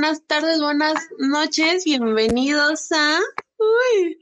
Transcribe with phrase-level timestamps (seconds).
[0.00, 3.18] Buenas tardes, buenas noches, bienvenidos a
[3.58, 4.16] Uy.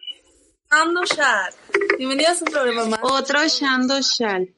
[0.71, 1.53] Shando Shal.
[1.99, 3.01] Bienvenidos a un programa más.
[3.03, 4.55] Otro Shando Shal.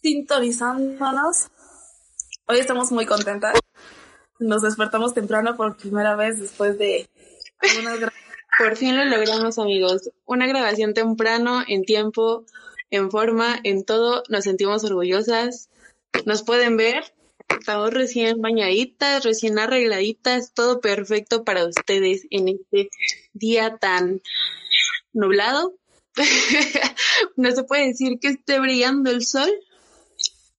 [0.00, 1.48] Sintonizándonos.
[2.46, 3.58] Hoy estamos muy contentas.
[4.38, 7.10] Nos despertamos temprano por primera vez después de
[7.58, 7.98] algunas
[8.58, 10.08] Por fin lo logramos, amigos.
[10.24, 12.44] Una grabación temprano, en tiempo,
[12.90, 14.22] en forma, en todo.
[14.28, 15.68] Nos sentimos orgullosas.
[16.26, 17.12] Nos pueden ver
[17.48, 22.90] estamos recién bañaditas, recién arregladitas, todo perfecto para ustedes en este
[23.32, 24.20] día tan
[25.12, 25.74] nublado.
[27.36, 29.50] no se puede decir que esté brillando el sol,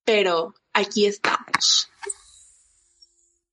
[0.03, 1.89] pero aquí estamos.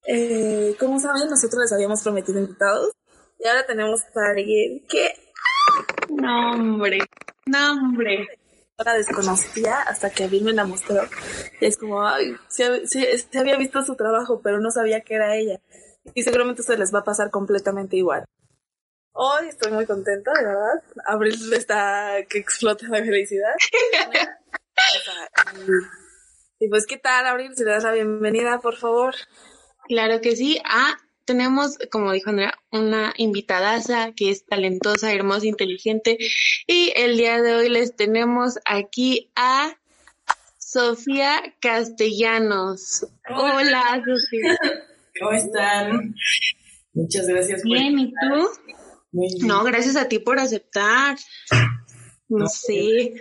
[0.07, 2.93] Eh, como saben, nosotros les habíamos prometido invitados
[3.39, 5.13] y ahora tenemos a alguien que...
[6.09, 6.99] No, hombre,
[7.47, 8.29] no, hombre
[8.79, 11.03] la desconocía hasta que a mí me la mostró.
[11.61, 15.61] Es como, ay, se, se, había visto su trabajo, pero no sabía que era ella.
[16.15, 18.25] Y seguramente se les va a pasar completamente igual.
[19.13, 20.83] Hoy estoy muy contenta, de verdad.
[21.05, 23.53] Abril está que explota la felicidad.
[26.59, 27.53] y, pues, ¿qué tal, Abril?
[27.55, 29.15] Si le das la bienvenida, por favor.
[29.87, 30.61] Claro que sí.
[30.65, 36.19] Ah, tenemos, como dijo Andrea, una invitadaza que es talentosa, hermosa, inteligente.
[36.67, 39.77] Y el día de hoy les tenemos aquí a
[40.59, 43.07] Sofía Castellanos.
[43.29, 44.57] Hola, Sofía.
[45.21, 46.15] ¿Cómo están?
[46.95, 47.63] Muchas gracias.
[47.63, 48.49] Bien, ¿y tú?
[49.13, 49.47] Muy bien.
[49.47, 51.17] No, gracias a ti por aceptar.
[52.29, 53.13] No, sé.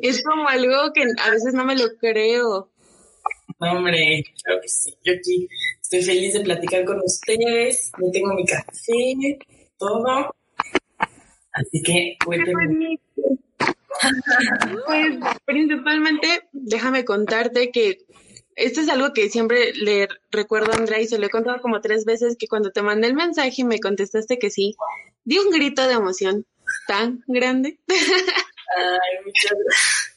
[0.00, 2.71] es como algo que a veces no me lo creo.
[3.62, 4.92] Hombre, claro que sí.
[5.04, 5.48] Yo aquí
[5.80, 7.92] estoy feliz de platicar con ustedes.
[7.98, 9.38] Me tengo mi café,
[9.78, 10.34] todo.
[11.52, 12.98] Así que cuéntenme.
[14.86, 17.98] Pues principalmente, déjame contarte que
[18.56, 21.80] esto es algo que siempre le recuerdo a Andrea y se lo he contado como
[21.80, 24.74] tres veces que cuando te mandé el mensaje y me contestaste que sí,
[25.24, 26.46] di un grito de emoción
[26.88, 27.78] tan grande.
[27.88, 30.11] Ay, muchas gracias.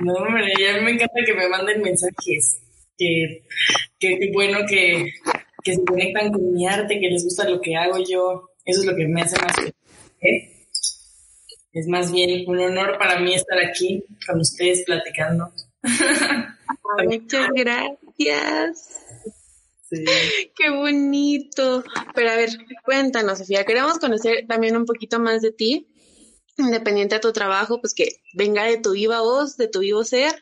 [0.00, 2.60] No, hombre, ya me encanta que me manden mensajes.
[2.96, 3.44] Que,
[3.98, 5.12] que, bueno que,
[5.62, 8.50] que, se conectan con mi arte, que les gusta lo que hago yo.
[8.64, 9.74] Eso es lo que me hace más feliz.
[10.20, 10.66] ¿eh?
[11.72, 15.52] Es más bien un honor para mí estar aquí con ustedes platicando.
[17.04, 19.04] Muchas gracias.
[19.88, 20.04] Sí.
[20.56, 21.84] Qué bonito.
[22.14, 22.50] Pero a ver,
[22.84, 23.64] cuéntanos, Sofía.
[23.64, 25.88] Queremos conocer también un poquito más de ti
[26.58, 30.32] independiente a tu trabajo, pues que venga de tu viva voz, de tu vivo ser.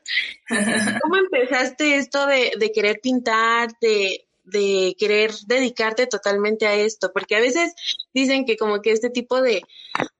[1.02, 7.12] ¿Cómo empezaste esto de, de querer pintar, de, de querer dedicarte totalmente a esto?
[7.12, 7.74] Porque a veces
[8.14, 9.62] dicen que como que este tipo de,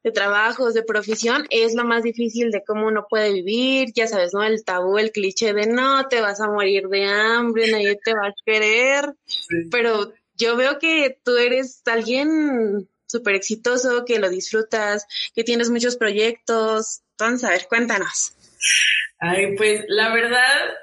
[0.05, 4.35] de trabajos, de profesión, es lo más difícil de cómo uno puede vivir, ya sabes,
[4.35, 4.45] ¿no?
[4.45, 8.29] El tabú, el cliché de no, te vas a morir de hambre, nadie te va
[8.29, 9.15] a querer,
[9.71, 12.87] pero yo veo que tú eres alguien
[13.19, 17.01] súper exitoso, que lo disfrutas, que tienes muchos proyectos.
[17.13, 18.33] Entonces, a ver, cuéntanos.
[19.19, 20.75] Ay, pues la verdad,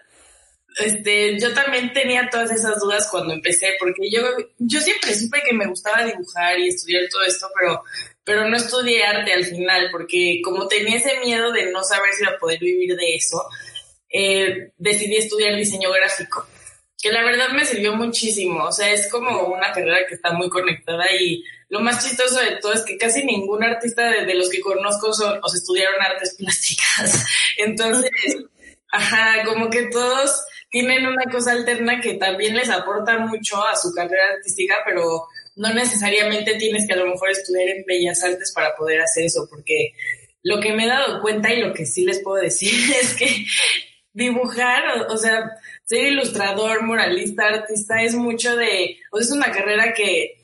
[0.79, 4.21] este, yo también tenía todas esas dudas cuando empecé, porque yo,
[4.57, 7.83] yo siempre supe que me gustaba dibujar y estudiar todo esto, pero,
[8.23, 12.23] pero no estudié arte al final, porque como tenía ese miedo de no saber si
[12.23, 13.43] iba a poder vivir de eso,
[14.09, 16.47] eh, decidí estudiar diseño gráfico,
[17.03, 20.49] que la verdad me sirvió muchísimo, o sea, es como una carrera que está muy
[20.49, 24.61] conectada y lo más chistoso de todo es que casi ningún artista de, los que
[24.61, 27.25] conozco son, o estudiaron artes plásticas.
[27.57, 28.09] Entonces,
[28.89, 33.93] ajá, como que todos tienen una cosa alterna que también les aporta mucho a su
[33.93, 35.27] carrera artística, pero
[35.57, 39.45] no necesariamente tienes que a lo mejor estudiar en bellas artes para poder hacer eso,
[39.49, 39.91] porque
[40.41, 42.71] lo que me he dado cuenta y lo que sí les puedo decir
[43.01, 43.45] es que
[44.13, 45.51] dibujar, o, sea,
[45.85, 50.37] ser ilustrador, moralista, artista, es mucho de, o sea, es una carrera que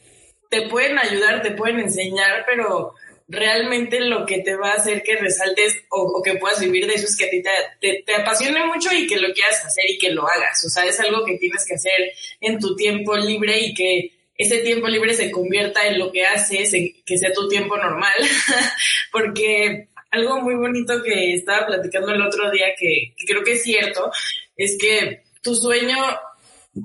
[0.50, 2.94] te pueden ayudar, te pueden enseñar, pero
[3.30, 7.06] realmente lo que te va a hacer que resaltes o, que puedas vivir de eso
[7.06, 7.44] es que a ti
[7.80, 10.66] te, te, apasione mucho y que lo quieras hacer y que lo hagas.
[10.66, 14.60] O sea, es algo que tienes que hacer en tu tiempo libre y que ese
[14.60, 18.16] tiempo libre se convierta en lo que haces, en que sea tu tiempo normal.
[19.12, 24.12] Porque algo muy bonito que estaba platicando el otro día, que creo que es cierto,
[24.58, 25.98] es que tu sueño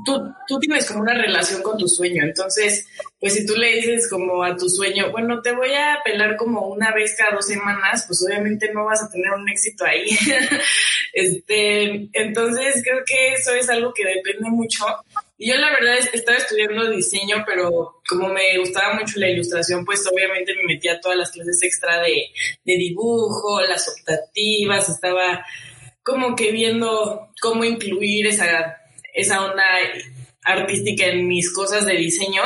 [0.05, 2.25] tú, tú tienes como una relación con tu sueño.
[2.25, 2.87] Entonces,
[3.21, 6.69] pues si tú le dices como a tu sueño, bueno, te voy a pelar como
[6.69, 10.07] una vez cada dos semanas, pues obviamente no vas a tener un éxito ahí.
[11.13, 14.85] este, entonces creo que eso es algo que depende mucho.
[15.37, 20.07] Y yo la verdad estaba estudiando diseño, pero como me gustaba mucho la ilustración, pues
[20.07, 22.27] obviamente me metía a todas las clases extra de,
[22.65, 25.45] de dibujo, las optativas, estaba
[26.05, 28.77] como que viendo cómo incluir esa
[29.15, 29.65] esa onda
[30.43, 32.43] artística en mis cosas de diseño.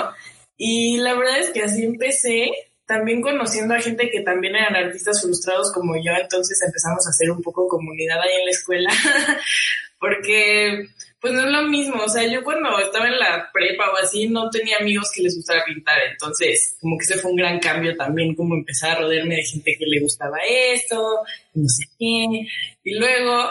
[0.56, 2.50] Y la verdad es que así empecé,
[2.86, 7.30] también conociendo a gente que también eran artistas frustrados como yo, entonces empezamos a hacer
[7.30, 8.90] un poco comunidad ahí en la escuela,
[10.00, 10.88] porque
[11.20, 14.28] pues no es lo mismo, o sea, yo cuando estaba en la prepa o así
[14.28, 17.96] no tenía amigos que les gustara pintar, entonces como que ese fue un gran cambio
[17.96, 21.20] también, como empezar a rodearme de gente que le gustaba esto,
[21.54, 22.46] no sé qué,
[22.84, 23.50] y luego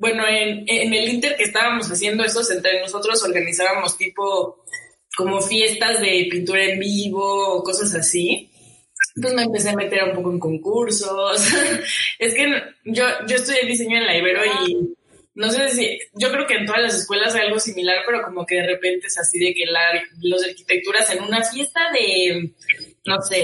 [0.00, 4.64] bueno, en, en el Inter que estábamos haciendo eso, entre nosotros organizábamos tipo
[5.14, 8.50] como fiestas de pintura en vivo cosas así.
[9.20, 11.48] Pues me empecé a meter un poco en concursos.
[12.18, 12.46] es que
[12.86, 14.94] yo, yo estudié diseño en la Ibero y
[15.40, 18.44] no sé si, yo creo que en todas las escuelas hay algo similar, pero como
[18.44, 19.80] que de repente es así de que la,
[20.20, 22.52] los de arquitecturas en una fiesta de
[23.06, 23.36] no sé,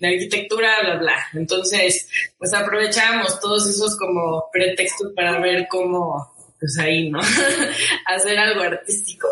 [0.00, 1.26] de, arquitectura, bla, bla.
[1.34, 7.20] Entonces, pues aprovechábamos todos esos como pretextos para ver cómo, pues ahí, ¿no?
[8.06, 9.28] Hacer algo artístico.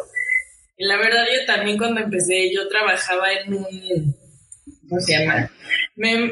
[0.77, 4.17] Y la verdad, yo también cuando empecé, yo trabajaba en un,
[4.89, 5.51] ¿cómo se llama?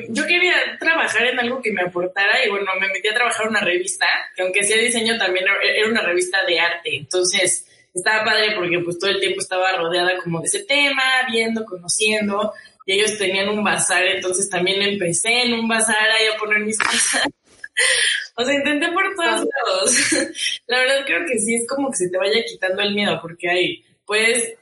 [0.08, 3.50] yo quería trabajar en algo que me aportara y bueno, me metí a trabajar en
[3.50, 6.96] una revista, que aunque sea diseño también era una revista de arte.
[6.96, 11.64] Entonces, estaba padre porque pues todo el tiempo estaba rodeada como de ese tema, viendo,
[11.64, 12.52] conociendo
[12.86, 16.78] y ellos tenían un bazar, entonces también empecé en un bazar ahí a poner mis
[16.78, 17.28] cosas.
[18.36, 20.12] o sea, intenté por todos lados.
[20.66, 23.48] La verdad creo que sí es como que se te vaya quitando el miedo, porque
[23.48, 24.54] hay, pues,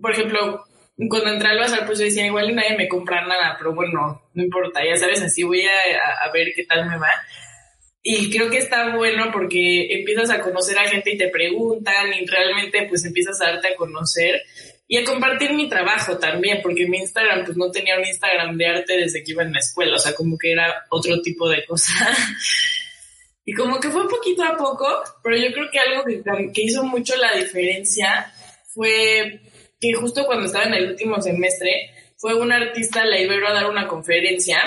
[0.00, 0.64] por ejemplo,
[1.08, 4.42] cuando entré al bazar, pues yo decía, igual nadie me compra nada, pero bueno, no
[4.42, 7.10] importa, ya sabes, así voy a, a ver qué tal me va.
[8.02, 12.24] Y creo que está bueno porque empiezas a conocer a gente y te preguntan y
[12.26, 14.42] realmente pues empiezas a darte a conocer
[14.90, 18.66] y a compartir mi trabajo también, porque mi Instagram, pues no tenía un Instagram de
[18.66, 21.64] arte desde que iba en la escuela, o sea, como que era otro tipo de
[21.66, 21.92] cosa.
[23.44, 24.86] y como que fue poquito a poco,
[25.22, 26.04] pero yo creo que algo
[26.54, 28.32] que, hizo mucho la diferencia
[28.72, 29.42] fue
[29.80, 33.70] que justo cuando estaba en el último semestre, fue un artista la Ibero a dar
[33.70, 34.58] una conferencia,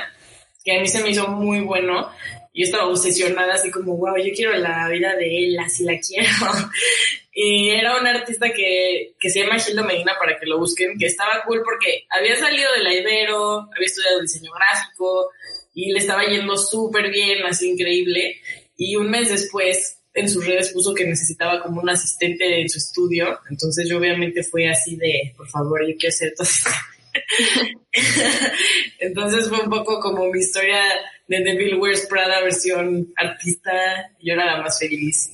[0.64, 2.10] que a mí se me hizo muy bueno,
[2.54, 6.28] yo estaba obsesionada así como, wow, yo quiero la vida de él, así la quiero.
[7.34, 11.08] y era un artista que, que se llama Gildo Medina para que lo busquen, que
[11.08, 15.30] estaba cool porque había salido de la Ibero, había estudiado diseño gráfico
[15.74, 18.42] y le estaba yendo súper bien, así increíble.
[18.76, 22.78] Y un mes después en sus redes puso que necesitaba como un asistente en su
[22.78, 23.40] estudio.
[23.50, 26.48] Entonces yo obviamente fue así de, por favor, yo quiero ser todo
[29.00, 30.82] Entonces fue un poco como mi historia
[31.28, 33.72] de Bill Wears Prada versión artista.
[34.22, 35.32] Yo era la más feliz.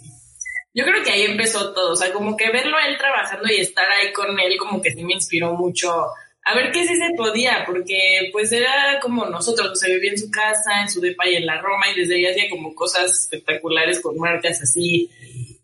[0.73, 3.61] Yo creo que ahí empezó todo, o sea, como que verlo a él trabajando y
[3.61, 6.07] estar ahí con él como que sí me inspiró mucho
[6.47, 10.31] a ver qué sí se podía, porque pues era como nosotros, se vivía en su
[10.31, 13.99] casa, en su depa y en la Roma y desde ahí hacía como cosas espectaculares
[13.99, 15.09] con marcas así.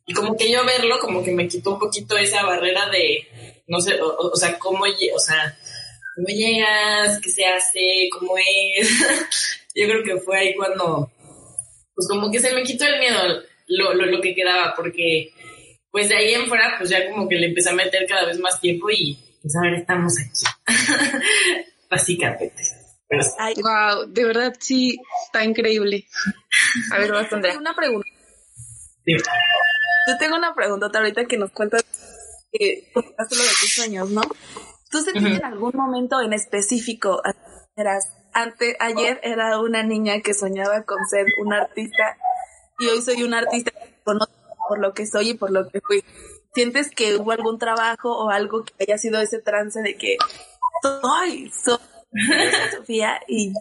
[0.05, 3.25] Y como que yo verlo como que me quitó un poquito esa barrera de,
[3.67, 5.57] no sé, o, sea, cómo, o sea,
[6.15, 8.89] cómo llegas, qué se hace, cómo es.
[9.75, 11.09] yo creo que fue ahí cuando,
[11.95, 13.19] pues como que se me quitó el miedo
[13.67, 15.31] lo, lo, lo que quedaba, porque
[15.91, 18.37] pues de ahí en fuera, pues ya como que le empecé a meter cada vez
[18.37, 20.45] más tiempo y pues ahora estamos aquí.
[21.91, 22.63] Básicamente.
[23.61, 26.07] wow, de verdad sí, está increíble.
[26.91, 28.07] A ver, vas a Una pregunta.
[29.05, 31.83] Yo tengo una pregunta ahorita que nos cuentas
[32.51, 34.21] que lo de tus sueños, ¿no?
[34.89, 37.21] ¿Tú sentiste en algún momento en específico,
[37.75, 42.17] eras, antes, ayer era una niña que soñaba con ser una artista
[42.79, 43.71] y hoy soy un artista
[44.03, 46.03] por lo que soy y por lo que fui.
[46.53, 50.17] ¿Sientes que hubo algún trabajo o algo que haya sido ese trance de que
[50.81, 51.77] soy, soy
[52.77, 53.53] Sofía y...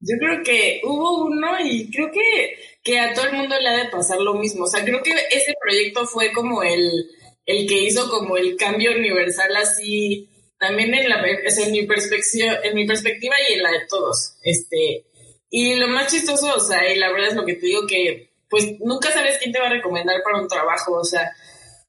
[0.00, 3.84] Yo creo que hubo uno y creo que, que a todo el mundo le ha
[3.84, 4.64] de pasar lo mismo.
[4.64, 7.10] O sea, creo que ese proyecto fue como el,
[7.44, 12.74] el que hizo como el cambio universal así, también en, la, en, mi perspectiva, en
[12.74, 14.36] mi perspectiva y en la de todos.
[14.42, 15.06] Este,
[15.50, 18.27] y lo más chistoso, o sea, y la verdad es lo que te digo que,
[18.48, 21.30] pues nunca sabes quién te va a recomendar para un trabajo, o sea,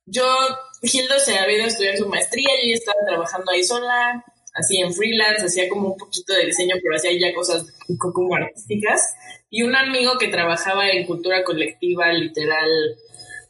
[0.06, 0.25] yo,
[0.82, 4.24] Gildo se había ido a estudiar su maestría, yo estaba trabajando ahí sola,
[4.56, 7.66] así en freelance, hacía como un poquito de diseño, pero hacía ya cosas
[7.98, 9.01] como artísticas.
[9.50, 12.70] Y un amigo que trabajaba en cultura colectiva, literal,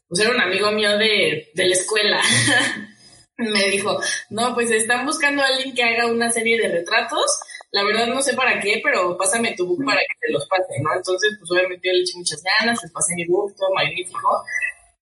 [0.08, 2.22] pues era un amigo mío de, de la escuela.
[3.38, 4.00] me dijo,
[4.30, 7.40] no, pues están buscando a alguien que haga una serie de retratos.
[7.72, 10.80] La verdad no sé para qué, pero pásame tu book para que te los pase,
[10.82, 10.96] ¿no?
[10.96, 14.44] Entonces, pues obviamente yo le eché muchas ganas, les pasé mi book, todo magnífico.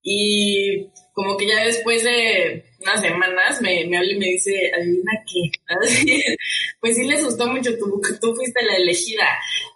[0.04, 5.12] Y como que ya después de unas semanas me, me habla y me dice, adivina
[5.26, 6.36] qué.
[6.82, 9.26] pues sí les gustó mucho tu book, tú fuiste la elegida.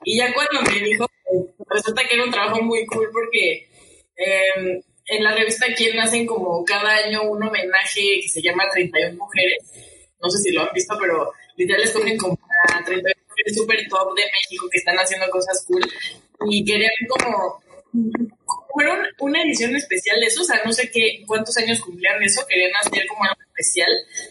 [0.04, 1.06] Y ya cuando me dijo,
[1.70, 3.68] resulta que era un trabajo muy cool porque
[4.16, 9.18] em, en la revista Quién hacen como cada año un homenaje que se llama 31
[9.18, 9.58] mujeres.
[10.22, 12.38] No sé si lo han visto, pero literal escogen como
[12.70, 15.86] a 31 mujeres super top de México que están haciendo cosas cool.
[16.50, 17.62] Y querían como
[18.74, 22.46] fueron una edición especial de eso, o sea, no sé qué, cuántos años cumplían eso,
[22.48, 23.89] querían hacer como algo especial,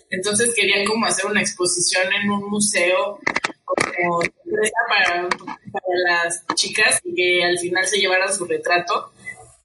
[0.08, 3.18] entonces querían como hacer una exposición en un museo
[3.64, 4.20] como
[4.88, 5.28] para,
[5.72, 9.12] para las chicas y que al final se llevaran su retrato.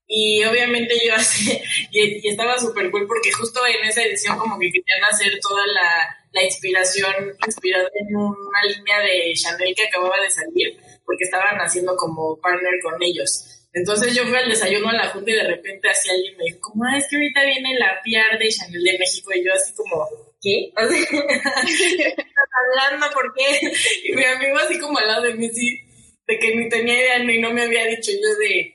[0.07, 1.59] Y obviamente yo así,
[1.91, 6.17] y, estaba súper cool porque justo en esa edición como que querían hacer toda la,
[6.31, 7.13] la inspiración
[7.45, 12.73] inspirada en una línea de Chanel que acababa de salir, porque estaban haciendo como partner
[12.83, 13.55] con ellos.
[13.73, 16.59] Entonces yo fui al desayuno a la junta y de repente así alguien me dijo,
[16.61, 19.73] como, ah, es que ahorita viene la PR de Chanel de México y yo así
[19.75, 20.07] como,
[20.41, 20.71] ¿qué?
[20.77, 22.49] estás
[22.87, 23.13] hablando?
[23.13, 23.73] ¿Por qué?
[24.05, 25.77] Y mi amigo así como al lado de mí, sí,
[26.25, 28.74] de que ni tenía idea y no me había dicho yo de,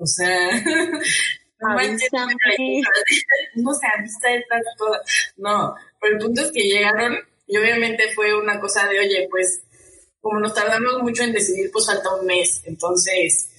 [0.00, 0.50] o sea,
[1.60, 2.10] no manches,
[3.54, 5.32] no se avista estas cosas.
[5.36, 7.16] No, pero el punto es que llegaron
[7.46, 9.62] y obviamente fue una cosa de, oye, pues
[10.20, 13.50] como nos tardamos mucho en decidir, pues falta un mes, entonces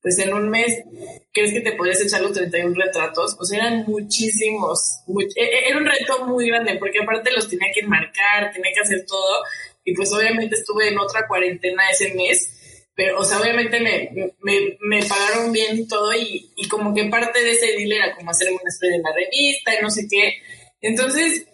[0.00, 0.84] pues en un mes,
[1.32, 3.36] ¿crees que te podías echar los 31 retratos?
[3.42, 5.00] Sea, eran muchísimos.
[5.36, 8.80] E, e, era un reto muy grande, porque aparte los tenía que marcar, tenía que
[8.80, 9.44] hacer todo.
[9.84, 12.57] Y pues obviamente estuve en otra cuarentena ese mes.
[12.98, 14.10] Pero, o sea, obviamente me,
[14.42, 18.32] me, me pagaron bien todo y, y, como que parte de ese deal era como
[18.32, 20.34] hacerme un spray en la revista y no sé qué.
[20.80, 21.46] Entonces,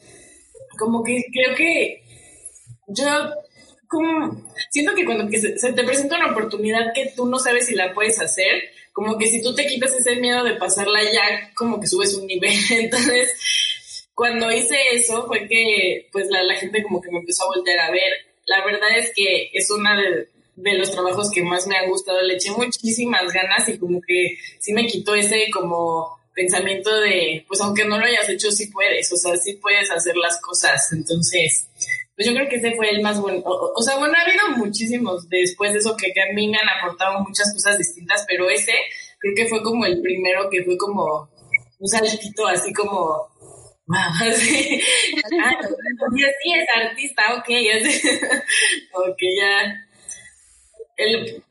[0.78, 2.02] como que creo que
[2.88, 3.04] yo
[3.88, 7.92] como, siento que cuando se, te presenta una oportunidad que tú no sabes si la
[7.92, 8.62] puedes hacer,
[8.94, 12.26] como que si tú te quitas ese miedo de pasarla ya, como que subes un
[12.26, 12.54] nivel.
[12.70, 17.54] Entonces, cuando hice eso fue que, pues la, la gente como que me empezó a
[17.54, 18.14] voltear a ver.
[18.46, 22.23] La verdad es que es una de, de los trabajos que más me han gustado.
[22.23, 27.61] Le eché muchísimas ganas y como que sí me quitó ese como pensamiento de, pues
[27.61, 30.92] aunque no lo hayas hecho, sí puedes, o sea, sí puedes hacer las cosas.
[30.92, 31.68] Entonces,
[32.16, 33.42] pues yo creo que ese fue el más bueno.
[33.44, 36.68] O, sea, bueno, ha habido muchísimos después de eso que, que, a mí me han
[36.68, 38.73] aportado muchas cosas distintas, pero ese
[39.18, 41.28] creo que fue como el primero que fue como
[41.78, 43.28] un saltito así como,
[43.87, 43.96] wow,
[44.28, 44.80] así.
[45.40, 45.58] Ah,
[46.12, 48.08] sí es artista, ok, así.
[48.92, 49.83] ok, ya.
[50.96, 51.42] El,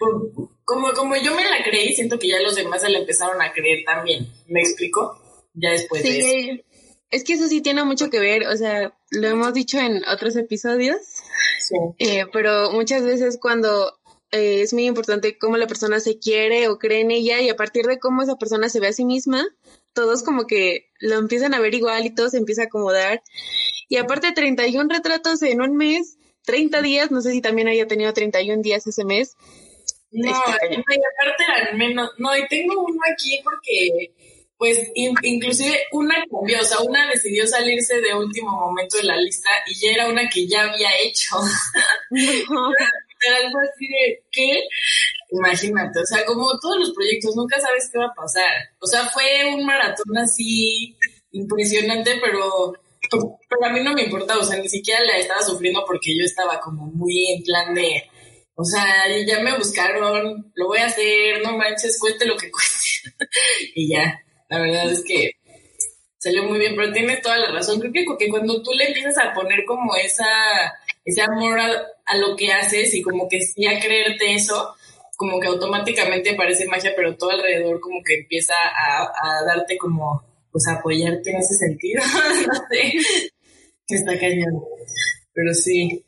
[0.65, 3.51] como, como yo me la creí, siento que ya los demás se la empezaron a
[3.51, 4.27] creer también.
[4.47, 5.19] ¿Me explico?
[5.53, 6.63] Ya después de eso.
[7.11, 10.35] Es que eso sí tiene mucho que ver, o sea, lo hemos dicho en otros
[10.35, 10.97] episodios,
[11.59, 11.75] sí.
[11.99, 13.93] Eh, pero muchas veces cuando
[14.31, 17.55] eh, es muy importante cómo la persona se quiere o cree en ella y a
[17.55, 19.45] partir de cómo esa persona se ve a sí misma,
[19.93, 23.21] todos como que lo empiezan a ver igual y todo se empieza a acomodar.
[23.89, 28.13] Y aparte 31 retratos en un mes, 30 días, no sé si también haya tenido
[28.13, 29.35] 31 días ese mes.
[30.11, 34.13] No, y aparte eran menos, no, y tengo uno aquí porque
[34.57, 39.49] pues inclusive una cambió, o sea, una decidió salirse de último momento de la lista
[39.65, 41.35] y ya era una que ya había hecho.
[43.31, 44.63] algo así de, ¿qué?
[45.31, 48.51] Imagínate, o sea, como todos los proyectos, nunca sabes qué va a pasar.
[48.79, 50.95] O sea, fue un maratón así
[51.31, 52.73] impresionante, pero,
[53.49, 56.23] pero a mí no me importa, o sea, ni siquiera la estaba sufriendo porque yo
[56.23, 58.03] estaba como muy en plan de,
[58.55, 58.85] o sea,
[59.25, 63.13] ya me buscaron, lo voy a hacer, no manches, cueste lo que cueste.
[63.75, 65.31] y ya, la verdad es que
[66.23, 67.79] salió muy bien, pero tienes toda la razón.
[67.79, 70.25] Creo que, cuando tú le empiezas a poner como esa,
[71.03, 74.73] ese amor a, lo que haces y como que ya creerte eso,
[75.17, 80.67] como que automáticamente parece magia, pero todo alrededor como que empieza a, darte como, pues
[80.67, 82.01] apoyarte en ese sentido.
[82.47, 82.93] no sé.
[83.89, 84.63] Está cañón.
[85.33, 86.05] Pero sí.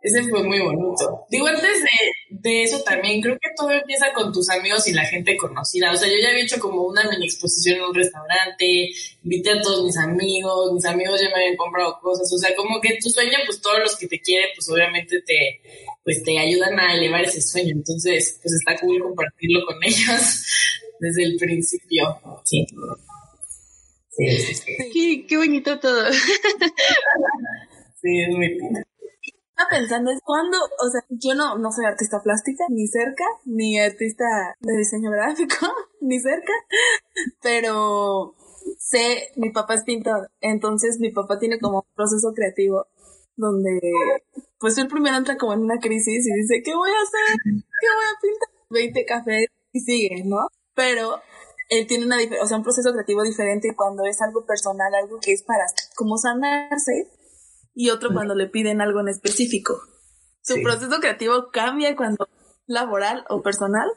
[0.00, 1.26] Ese fue muy bonito.
[1.28, 1.84] Digo, antes
[2.30, 5.92] de, eso también, creo que todo empieza con tus amigos y la gente conocida.
[5.92, 8.90] O sea, yo ya había hecho como una mini exposición en un restaurante,
[9.24, 12.32] invité a todos mis amigos, mis amigos ya me habían comprado cosas.
[12.32, 15.60] O sea, como que tu sueño, pues todos los que te quieren, pues obviamente te,
[16.04, 17.72] pues te ayudan a elevar ese sueño.
[17.72, 20.44] Entonces, pues está cool compartirlo con ellos
[21.00, 22.20] desde el principio.
[22.44, 22.64] Sí.
[24.18, 26.10] Sí, Qué, bonito todo.
[28.02, 28.58] sí, es muy
[29.58, 33.78] estaba pensando es cuando, o sea, yo no, no soy artista plástica, ni cerca, ni
[33.78, 34.24] artista
[34.60, 35.66] de diseño gráfico,
[36.00, 36.52] ni cerca,
[37.42, 38.34] pero
[38.78, 42.86] sé, mi papá es pintor, entonces mi papá tiene como un proceso creativo
[43.36, 43.80] donde
[44.58, 47.36] pues él primero entra como en una crisis y dice, ¿qué voy a hacer?
[47.44, 48.48] ¿Qué voy a pintar?
[48.70, 50.48] 20 cafés y sigue, ¿no?
[50.74, 51.20] Pero
[51.68, 55.32] él tiene una, o sea, un proceso creativo diferente cuando es algo personal, algo que
[55.32, 57.10] es para como sanarse
[57.74, 59.80] y otro cuando le piden algo en específico.
[60.42, 62.28] ¿Su proceso creativo cambia cuando
[62.66, 63.88] laboral o personal?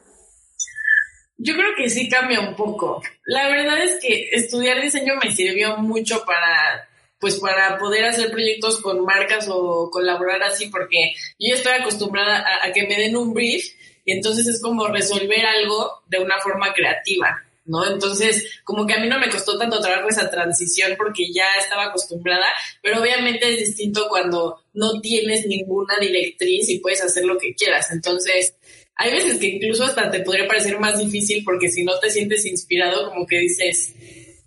[1.38, 3.02] Yo creo que sí cambia un poco.
[3.24, 6.88] La verdad es que estudiar diseño me sirvió mucho para
[7.22, 12.72] pues para poder hacer proyectos con marcas o colaborar así, porque yo estoy acostumbrada a,
[12.72, 13.64] que me den un brief
[14.04, 17.86] y entonces es como resolver algo de una forma creativa, ¿no?
[17.88, 21.86] Entonces, como que a mí no me costó tanto trabajo esa transición porque ya estaba
[21.86, 22.46] acostumbrada,
[22.82, 27.90] pero obviamente es distinto cuando no tienes ninguna directriz y puedes hacer lo que quieras.
[27.92, 28.56] Entonces,
[28.96, 32.44] hay veces que incluso hasta te podría parecer más difícil porque si no te sientes
[32.46, 33.94] inspirado, como que dices,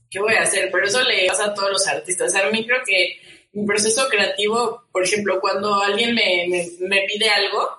[0.10, 0.70] ¿qué voy a hacer?
[0.72, 2.36] Pero eso le pasa a todos los artistas.
[2.36, 3.18] A mí creo que
[3.56, 6.48] mi proceso creativo, por ejemplo, cuando alguien me,
[6.80, 7.70] me, pide algo,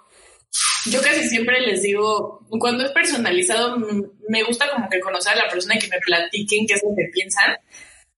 [0.91, 3.77] yo casi siempre les digo, cuando es personalizado,
[4.29, 6.95] me gusta como que conocer a la persona y que me platiquen qué es lo
[6.97, 7.57] que piensan,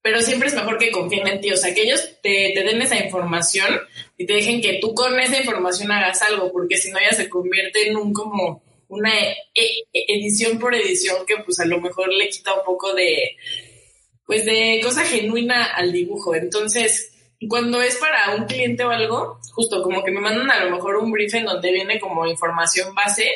[0.03, 2.81] pero siempre es mejor que confíen en ti, o sea, que ellos te, te, den
[2.81, 3.81] esa información
[4.17, 7.29] y te dejen que tú con esa información hagas algo, porque si no ya se
[7.29, 12.13] convierte en un como una e, e, edición por edición que pues a lo mejor
[12.13, 13.37] le quita un poco de,
[14.25, 16.35] pues de cosa genuina al dibujo.
[16.35, 17.13] Entonces,
[17.47, 20.97] cuando es para un cliente o algo, justo como que me mandan a lo mejor
[20.97, 23.29] un brief en donde viene como información base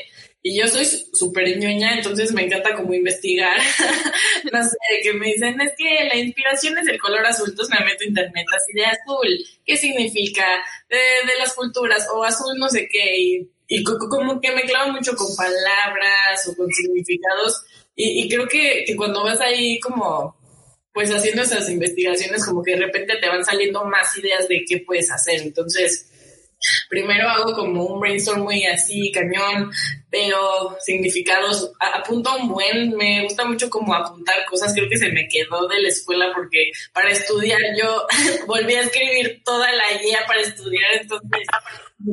[0.44, 3.56] y yo soy súper ñoña, entonces me encanta como investigar.
[4.52, 7.86] no sé, que me dicen, es que la inspiración es el color azul, entonces me
[7.86, 10.44] meto internet así de azul, ¿qué significa?
[10.88, 10.98] De,
[11.38, 15.28] las culturas, o azul no sé qué, y, y como que me clavo mucho con
[15.36, 20.36] palabras o con significados, y, y creo que cuando vas ahí como
[20.92, 24.78] pues haciendo esas investigaciones como que de repente te van saliendo más ideas de qué
[24.78, 25.40] puedes hacer.
[25.40, 26.08] Entonces,
[26.88, 29.70] primero hago como un brainstorm muy así, cañón,
[30.10, 35.26] pero significados, apunto un buen, me gusta mucho como apuntar cosas, creo que se me
[35.28, 38.06] quedó de la escuela porque para estudiar yo
[38.46, 41.46] volví a escribir toda la guía para estudiar, entonces,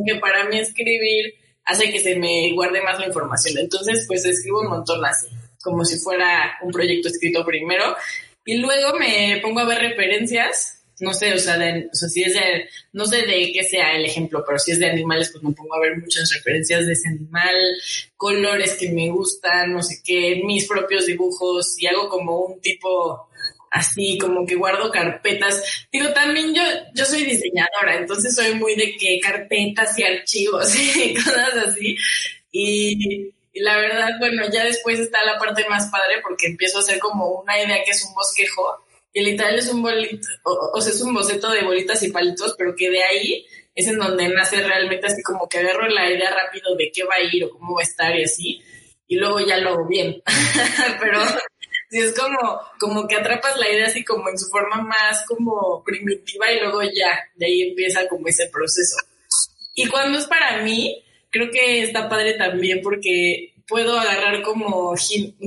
[0.06, 3.58] que para mí escribir hace que se me guarde más la información.
[3.60, 5.28] Entonces, pues escribo un montón así,
[5.62, 7.96] como si fuera un proyecto escrito primero
[8.46, 12.34] y luego me pongo a ver referencias, no sé, o sea, o sea, si es
[12.34, 15.54] de, no sé de qué sea el ejemplo, pero si es de animales, pues me
[15.54, 17.56] pongo a ver muchas referencias de ese animal,
[18.18, 23.30] colores que me gustan, no sé qué, mis propios dibujos y hago como un tipo
[23.72, 25.88] así, como que guardo carpetas.
[25.92, 31.14] Digo, también yo, yo soy diseñadora, entonces soy muy de que carpetas y archivos y
[31.14, 31.96] cosas así.
[32.52, 36.82] Y y la verdad, bueno, ya después está la parte más padre porque empiezo a
[36.82, 38.86] hacer como una idea que es un bosquejo.
[39.12, 42.76] Y literal es un bolito, o, sea, es un boceto de bolitas y palitos, pero
[42.76, 46.76] que de ahí es en donde nace realmente así como que agarro la idea rápido
[46.76, 48.62] de qué va a ir o cómo va a estar y así.
[49.08, 50.22] Y luego ya lo hago bien.
[51.00, 51.22] pero
[51.90, 55.84] si es como, como que atrapas la idea así como en su forma más como
[55.84, 58.98] primitiva y luego ya, de ahí empieza como ese proceso.
[59.74, 64.96] Y cuando es para mí, creo que está padre también porque puedo agarrar como,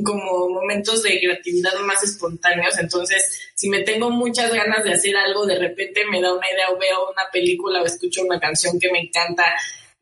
[0.05, 2.79] como momentos de creatividad más espontáneos.
[2.79, 6.71] Entonces, si me tengo muchas ganas de hacer algo, de repente me da una idea
[6.71, 9.45] o veo una película o escucho una canción que me encanta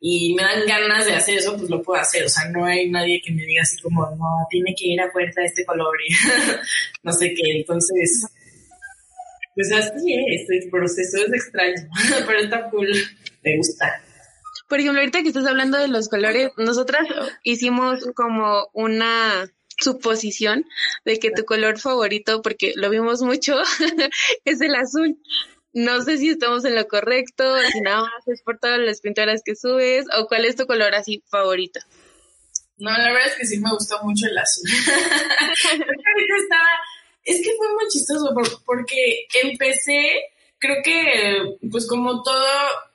[0.03, 2.25] y me dan ganas de hacer eso, pues lo puedo hacer.
[2.25, 5.11] O sea, no hay nadie que me diga así como, no, tiene que ir a
[5.11, 6.13] fuerza este color y
[7.03, 7.59] no sé qué.
[7.59, 8.27] Entonces,
[9.55, 11.89] pues así es, el proceso es extraño,
[12.27, 12.91] pero está cool,
[13.43, 14.03] me gusta.
[14.71, 17.03] Por ejemplo, ahorita que estás hablando de los colores, nosotras
[17.43, 20.65] hicimos como una suposición
[21.05, 23.61] de que tu color favorito, porque lo vimos mucho,
[24.45, 25.19] es el azul.
[25.73, 29.43] No sé si estamos en lo correcto, si nada más es por todas las pinturas
[29.45, 31.81] que subes, o cuál es tu color así favorito.
[32.79, 34.71] No, la verdad es que sí me gustó mucho el azul.
[35.69, 36.71] ahorita estaba,
[37.25, 38.33] es que fue muy chistoso
[38.65, 40.27] porque empecé,
[40.61, 42.47] creo que, pues como todo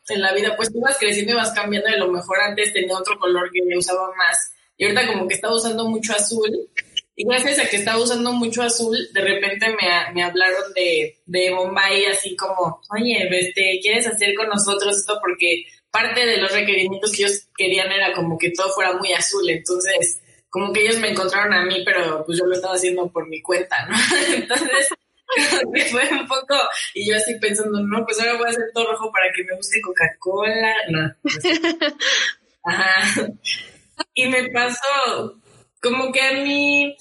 [0.10, 2.98] en la vida, pues tú vas creciendo y vas cambiando, de lo mejor antes tenía
[2.98, 6.70] otro color que me usaba más, y ahorita como que estaba usando mucho azul,
[7.18, 11.54] y gracias a que estaba usando mucho azul, de repente me, me hablaron de, de
[11.54, 15.18] Bombay, así como, oye, este, ¿quieres hacer con nosotros esto?
[15.22, 19.50] Porque parte de los requerimientos que ellos querían era como que todo fuera muy azul,
[19.50, 23.28] entonces como que ellos me encontraron a mí, pero pues yo lo estaba haciendo por
[23.28, 23.96] mi cuenta, ¿no?
[24.36, 24.88] Entonces
[25.92, 26.56] fue un poco,
[26.94, 29.56] y yo así pensando, no, pues ahora voy a hacer todo rojo para que me
[29.56, 30.76] guste Coca-Cola.
[30.90, 31.16] No.
[31.22, 31.40] Pues,
[32.64, 33.28] ajá.
[34.14, 35.42] Y me pasó,
[35.82, 36.96] como que a mí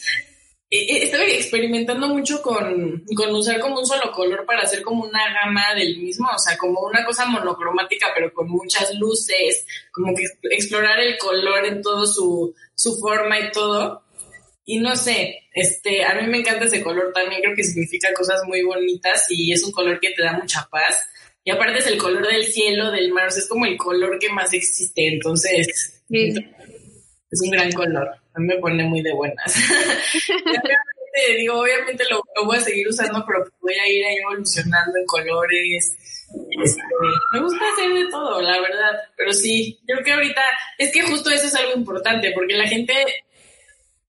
[0.70, 5.04] e, e, estaba experimentando mucho con, con, usar como un solo color para hacer como
[5.04, 10.14] una gama del mismo, o sea, como una cosa monocromática, pero con muchas luces, como
[10.14, 14.03] que explorar el color en todo su, su forma y todo.
[14.66, 18.42] Y no sé, este, a mí me encanta ese color también, creo que significa cosas
[18.46, 21.06] muy bonitas y es un color que te da mucha paz.
[21.44, 24.18] Y aparte es el color del cielo, del mar, o sea, es como el color
[24.18, 28.08] que más existe, entonces es un gran color.
[28.34, 29.54] A mí me pone muy de buenas.
[31.14, 35.06] obviamente, digo, obviamente lo, voy a seguir usando, pero voy a ir ahí evolucionando en
[35.06, 35.96] colores.
[36.64, 36.82] Este,
[37.32, 38.98] me gusta hacer de todo, la verdad.
[39.16, 40.42] Pero sí, creo que ahorita,
[40.78, 42.94] es que justo eso es algo importante, porque la gente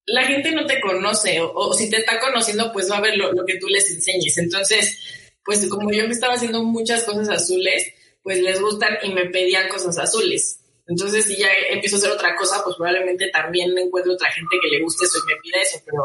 [0.08, 3.46] la gente no te conoce o, si te está conociendo, pues va a ver lo,
[3.46, 4.38] que tú les enseñes.
[4.38, 5.00] Entonces,
[5.44, 7.88] pues como yo me estaba haciendo muchas cosas azules,
[8.24, 10.60] pues les gustan y me pedían cosas azules.
[10.88, 14.68] Entonces, si ya empiezo a hacer otra cosa, pues probablemente también encuentro otra gente que
[14.68, 16.04] le guste eso y me pida eso, pero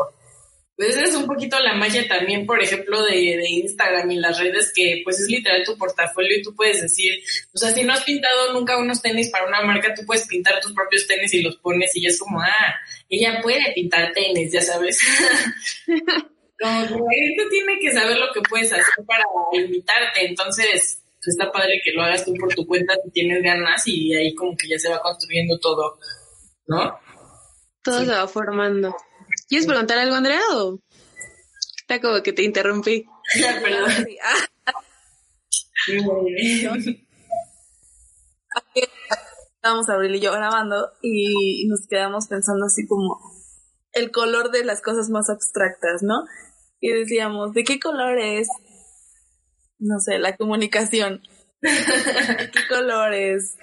[0.81, 4.73] pues es un poquito la magia también, por ejemplo, de, de, Instagram y las redes,
[4.75, 8.03] que pues es literal tu portafolio y tú puedes decir, o sea, si no has
[8.03, 11.59] pintado nunca unos tenis para una marca, tú puedes pintar tus propios tenis y los
[11.59, 12.75] pones y ya es como, ah,
[13.11, 14.99] ella puede pintar tenis, ya sabes.
[16.59, 21.53] como que gente tiene que saber lo que puedes hacer para invitarte, entonces pues está
[21.53, 24.67] padre que lo hagas tú por tu cuenta si tienes ganas y ahí como que
[24.67, 25.99] ya se va construyendo todo,
[26.69, 26.99] ¿no?
[27.85, 28.97] Todo se va formando.
[29.51, 30.41] ¿Quieres preguntar algo, Andrea?
[30.53, 30.79] O
[31.77, 33.05] está como que te interrumpí.
[33.35, 34.07] Perdón.
[39.57, 43.19] Estábamos Abril y yo grabando y nos quedamos pensando así como
[43.93, 46.27] el color de las cosas más abstractas, ¿no?
[46.79, 48.47] Y decíamos, ¿de qué color es?
[49.81, 51.23] No sé, la comunicación.
[51.61, 53.57] ¿De qué color es?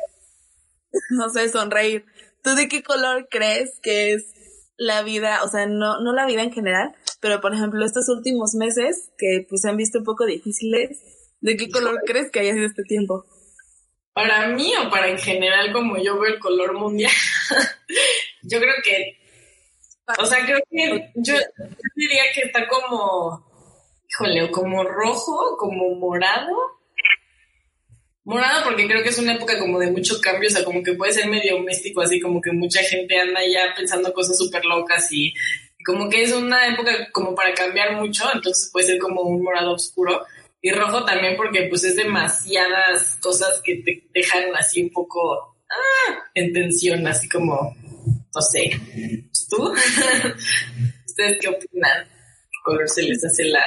[1.12, 2.04] No sé, sonreír.
[2.44, 4.37] ¿Tú de qué color crees que es
[4.78, 8.54] la vida, o sea, no, no la vida en general, pero por ejemplo estos últimos
[8.54, 11.02] meses que pues se han visto un poco difíciles,
[11.42, 13.26] ¿de qué color crees que haya sido este tiempo?
[14.14, 17.12] Para mí o para en general como yo veo el color mundial,
[18.44, 19.18] yo creo que,
[20.20, 21.36] o sea, creo que yo,
[21.96, 23.46] diría que está como,
[24.10, 26.56] híjole, como rojo, como morado,
[28.28, 30.96] Morado porque creo que es una época como de mucho cambio, o sea, como que
[30.96, 35.08] puede ser medio místico, así como que mucha gente anda ya pensando cosas súper locas
[35.14, 35.34] y,
[35.86, 39.72] como que es una época como para cambiar mucho, entonces puede ser como un morado
[39.76, 40.26] oscuro.
[40.62, 46.14] Y rojo también porque pues es demasiadas cosas que te dejan así un poco ah,
[46.34, 47.78] en tensión, así como,
[48.36, 48.72] no sé,
[49.50, 49.74] ¿tú?
[51.06, 52.04] ¿Ustedes qué opinan?
[52.04, 53.64] ¿Qué color se les hace la,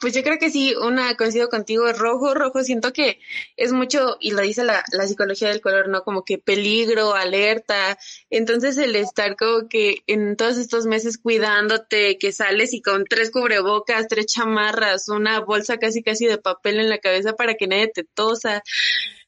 [0.00, 3.18] pues yo creo que sí, una coincido contigo, rojo, rojo, siento que
[3.56, 6.02] es mucho, y lo dice la, la psicología del color, ¿no?
[6.02, 7.98] Como que peligro, alerta.
[8.30, 13.30] Entonces el estar como que en todos estos meses cuidándote, que sales y con tres
[13.32, 17.88] cubrebocas, tres chamarras, una bolsa casi casi de papel en la cabeza para que nadie
[17.88, 18.62] te tosa.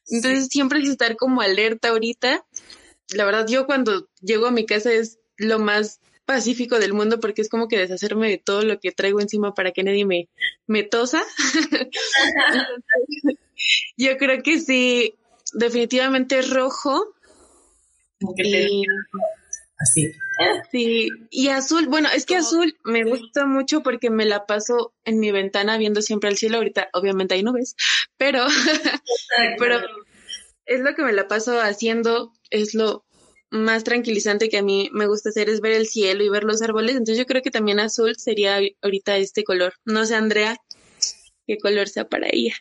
[0.07, 2.45] Entonces siempre es estar como alerta ahorita.
[3.13, 7.41] La verdad, yo cuando llego a mi casa es lo más pacífico del mundo porque
[7.41, 10.29] es como que deshacerme de todo lo que traigo encima para que nadie me,
[10.67, 11.23] me tosa.
[13.97, 15.15] Yo creo que sí,
[15.53, 17.15] definitivamente rojo.
[18.37, 18.83] Y,
[19.79, 20.11] así.
[20.71, 25.19] Sí, y azul, bueno, es que azul me gusta mucho porque me la paso en
[25.19, 26.57] mi ventana viendo siempre el cielo.
[26.57, 27.75] Ahorita, obviamente, hay nubes,
[28.17, 28.45] pero,
[29.59, 29.79] pero
[30.65, 33.03] es lo que me la paso haciendo, es lo
[33.51, 36.61] más tranquilizante que a mí me gusta hacer es ver el cielo y ver los
[36.61, 36.91] árboles.
[36.91, 39.73] Entonces yo creo que también azul sería ahorita este color.
[39.85, 40.57] No sé, Andrea,
[41.45, 42.55] qué color sea para ella.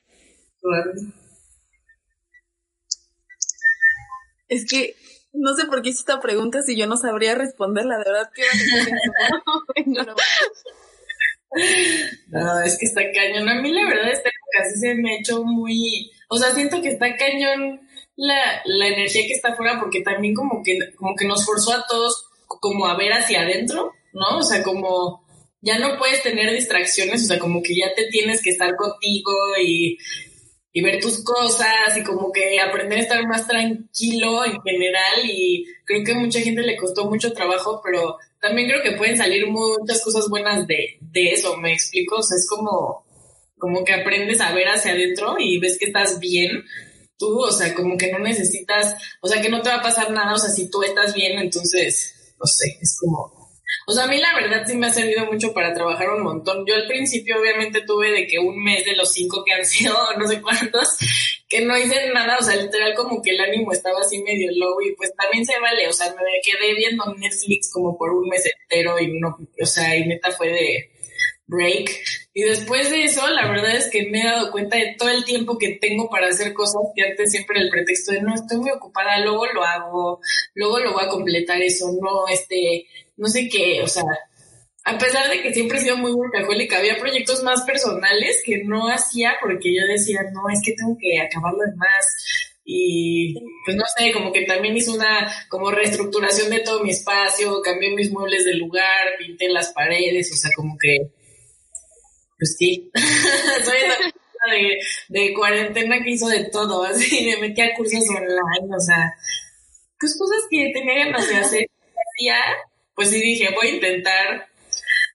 [4.48, 4.96] Es que
[5.32, 8.42] no sé por qué hice esta pregunta si yo no sabría responderla, de verdad que
[12.28, 13.48] No, es que está cañón.
[13.48, 16.80] A mí la verdad esta época sí se me ha hecho muy, o sea, siento
[16.82, 17.80] que está cañón
[18.20, 21.86] la, la energía que está afuera porque también como que, como que nos forzó a
[21.88, 24.38] todos como a ver hacia adentro, ¿no?
[24.38, 25.24] O sea, como
[25.62, 29.32] ya no puedes tener distracciones, o sea, como que ya te tienes que estar contigo
[29.64, 29.96] y,
[30.70, 35.20] y ver tus cosas y como que aprender a estar más tranquilo en general.
[35.24, 39.16] Y creo que a mucha gente le costó mucho trabajo, pero también creo que pueden
[39.16, 43.06] salir muchas cosas buenas de, de eso, me explico, o sea, es como,
[43.56, 46.64] como que aprendes a ver hacia adentro y ves que estás bien
[47.20, 50.10] tú, o sea, como que no necesitas, o sea, que no te va a pasar
[50.10, 53.30] nada, o sea, si tú estás bien, entonces, no sé, es como,
[53.86, 56.64] O sea, a mí la verdad sí me ha servido mucho para trabajar un montón.
[56.66, 59.94] Yo al principio obviamente tuve de que un mes de los cinco que han sido,
[60.18, 60.96] no sé cuántos,
[61.48, 64.80] que no hice nada, o sea, literal como que el ánimo estaba así medio low
[64.80, 68.44] y pues también se vale, o sea, me quedé viendo Netflix como por un mes
[68.62, 70.99] entero y no, o sea, y neta fue de
[71.50, 71.90] break.
[72.32, 75.24] Y después de eso, la verdad es que me he dado cuenta de todo el
[75.24, 78.70] tiempo que tengo para hacer cosas que antes siempre el pretexto de no, estoy muy
[78.70, 80.20] ocupada, luego lo hago,
[80.54, 82.86] luego lo voy a completar eso, no, este,
[83.16, 84.04] no sé qué, o sea,
[84.84, 88.88] a pesar de que siempre he sido muy workaholic, había proyectos más personales que no
[88.88, 92.06] hacía porque yo decía, no, es que tengo que acabar lo demás.
[92.64, 93.34] Y
[93.64, 97.94] pues no sé, como que también hice una como reestructuración de todo mi espacio, cambié
[97.94, 101.10] mis muebles de lugar, pinté las paredes, o sea, como que
[102.40, 102.90] pues sí,
[103.64, 108.74] soy una de, de cuarentena que hizo de todo, así me metí a cursos online,
[108.74, 109.14] o sea,
[109.98, 111.66] pues cosas que tenía ganas de hacer,
[112.94, 114.48] pues sí dije, voy a intentar,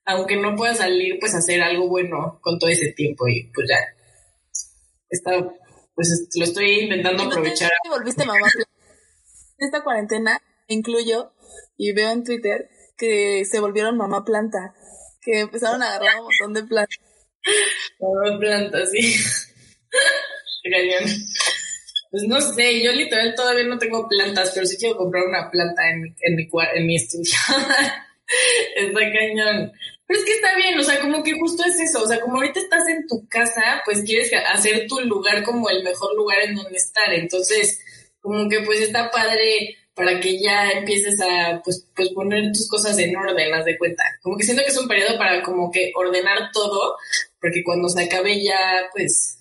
[0.06, 3.80] aunque no pueda salir, pues hacer algo bueno con todo ese tiempo y pues ya,
[5.10, 5.32] está,
[5.96, 7.72] pues lo estoy intentando aprovechar.
[7.84, 8.48] ¿Te volviste mamá?
[9.58, 11.34] Esta cuarentena incluyo
[11.78, 14.76] y veo en Twitter que se volvieron mamá planta,
[15.22, 17.05] que empezaron a agarrar un montón de plantas
[18.00, 19.16] Mamá planta, sí.
[22.12, 25.90] Pues no sé, yo literal todavía no tengo plantas, pero sí quiero comprar una planta
[25.90, 27.34] en, en, mi, en mi estudio.
[28.76, 29.72] está cañón.
[30.08, 32.38] Pero es que está bien, o sea, como que justo es eso, o sea, como
[32.38, 36.56] ahorita estás en tu casa, pues quieres hacer tu lugar como el mejor lugar en
[36.56, 37.12] donde estar.
[37.12, 37.80] Entonces,
[38.22, 42.98] como que pues está padre para que ya empieces a pues, pues poner tus cosas
[43.00, 44.04] en orden, haz de cuenta.
[44.22, 46.98] Como que siento que es un periodo para como que ordenar todo,
[47.46, 49.38] porque cuando se acabe ya, pues,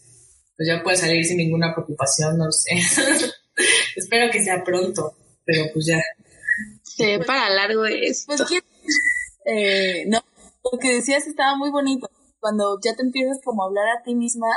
[0.59, 2.75] pues ya puedes salir sin ninguna preocupación, no sé.
[3.97, 6.03] Espero que sea pronto, pero pues ya.
[6.83, 8.27] Se para largo es.
[8.27, 8.43] Pues,
[9.47, 10.21] eh, no,
[10.71, 12.07] lo que decías estaba muy bonito.
[12.41, 14.49] Cuando ya te empiezas como a hablar a ti misma,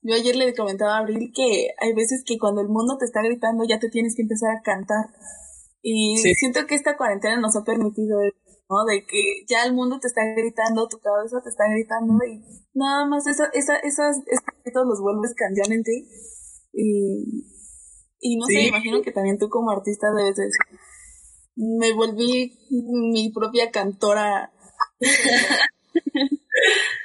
[0.00, 3.20] yo ayer le comentaba a Abril que hay veces que cuando el mundo te está
[3.20, 5.10] gritando ya te tienes que empezar a cantar.
[5.82, 8.18] Y siento que esta cuarentena nos ha permitido
[8.68, 8.84] ¿no?
[8.84, 12.42] De que ya el mundo te está gritando, tu cabeza te está gritando y
[12.74, 14.16] nada más esa, esa, esas,
[14.64, 16.08] esos los vuelves canción en ti.
[16.72, 17.46] Y,
[18.20, 20.78] y no sé, imagino que también tú como artista debes decir,
[21.56, 24.52] me volví mi propia cantora.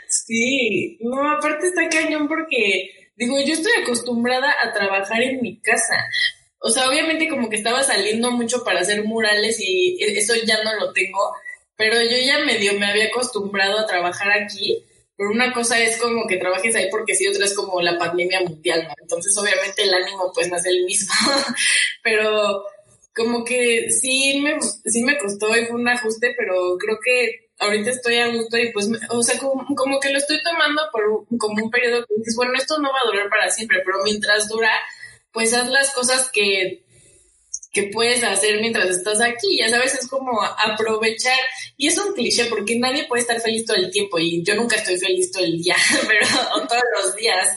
[0.08, 5.96] sí, no, aparte está cañón porque, digo, yo estoy acostumbrada a trabajar en mi casa.
[6.62, 10.76] O sea, obviamente como que estaba saliendo mucho para hacer murales y eso ya no
[10.76, 11.20] lo tengo,
[11.80, 16.28] pero yo ya medio me había acostumbrado a trabajar aquí, pero una cosa es como
[16.28, 18.94] que trabajes ahí porque sí, otra es como la pandemia mundial, ¿no?
[19.02, 21.14] Entonces obviamente el ánimo pues no es el mismo,
[22.04, 22.66] pero
[23.16, 27.92] como que sí me, sí me costó y fue un ajuste, pero creo que ahorita
[27.92, 31.02] estoy a gusto y pues, o sea, como, como que lo estoy tomando por
[31.38, 34.50] como un periodo que dices, bueno, esto no va a durar para siempre, pero mientras
[34.50, 34.72] dura,
[35.32, 36.84] pues haz las cosas que
[37.72, 41.38] que puedes hacer mientras estás aquí, ya sabes, es como aprovechar,
[41.78, 44.76] y es un cliché porque nadie puede estar feliz todo el tiempo y yo nunca
[44.76, 45.76] estoy feliz todo el día,
[46.08, 47.48] pero o todos los días,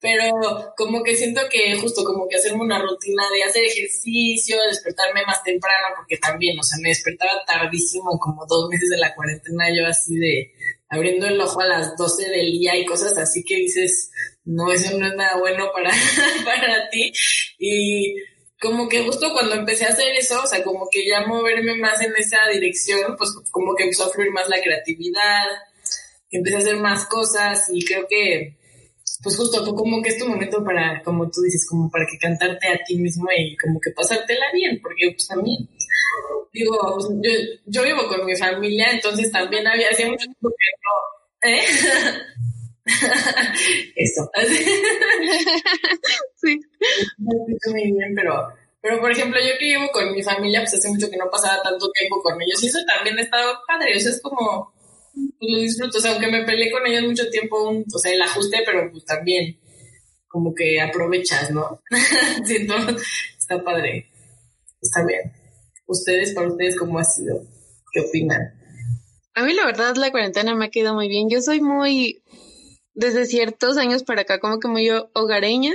[0.00, 5.24] pero como que siento que justo como que hacerme una rutina de hacer ejercicio, despertarme
[5.26, 9.64] más temprano, porque también, o sea, me despertaba tardísimo, como dos meses de la cuarentena,
[9.74, 10.52] yo así de
[10.90, 14.10] abriendo el ojo a las 12 del día y cosas así que dices,
[14.44, 15.90] no, eso no es nada bueno para,
[16.44, 17.10] para ti,
[17.58, 18.14] y
[18.64, 22.00] como que justo cuando empecé a hacer eso, o sea, como que ya moverme más
[22.00, 25.44] en esa dirección, pues como que empezó a fluir más la creatividad,
[26.30, 28.56] empecé a hacer más cosas y creo que,
[29.22, 32.66] pues justo como que es tu momento para, como tú dices, como para que cantarte
[32.68, 35.68] a ti mismo y como que pasártela bien, porque pues también,
[36.52, 37.30] digo, yo,
[37.66, 41.60] yo vivo con mi familia, entonces también había, hacía mucho tiempo que no, ¿eh?
[43.96, 44.30] Eso.
[46.36, 46.60] sí.
[47.18, 48.48] Muy bien, pero,
[48.82, 51.62] pero por ejemplo, yo que vivo con mi familia, pues hace mucho que no pasaba
[51.62, 54.74] tanto tiempo con ellos y eso también ha estado padre, o sea, es como,
[55.12, 58.20] pues lo disfruto, o sea, aunque me peleé con ellos mucho tiempo, o sea, el
[58.20, 59.58] ajuste, pero pues también
[60.28, 61.80] como que aprovechas, ¿no?
[62.44, 62.74] Siento,
[63.38, 64.10] está padre,
[64.82, 65.32] está bien.
[65.86, 67.42] Ustedes, para ustedes, ¿cómo ha sido?
[67.92, 68.60] ¿Qué opinan?
[69.34, 71.28] A mí la verdad la cuarentena me ha quedado muy bien.
[71.28, 72.22] Yo soy muy
[72.94, 75.74] desde ciertos años para acá como que muy hogareña.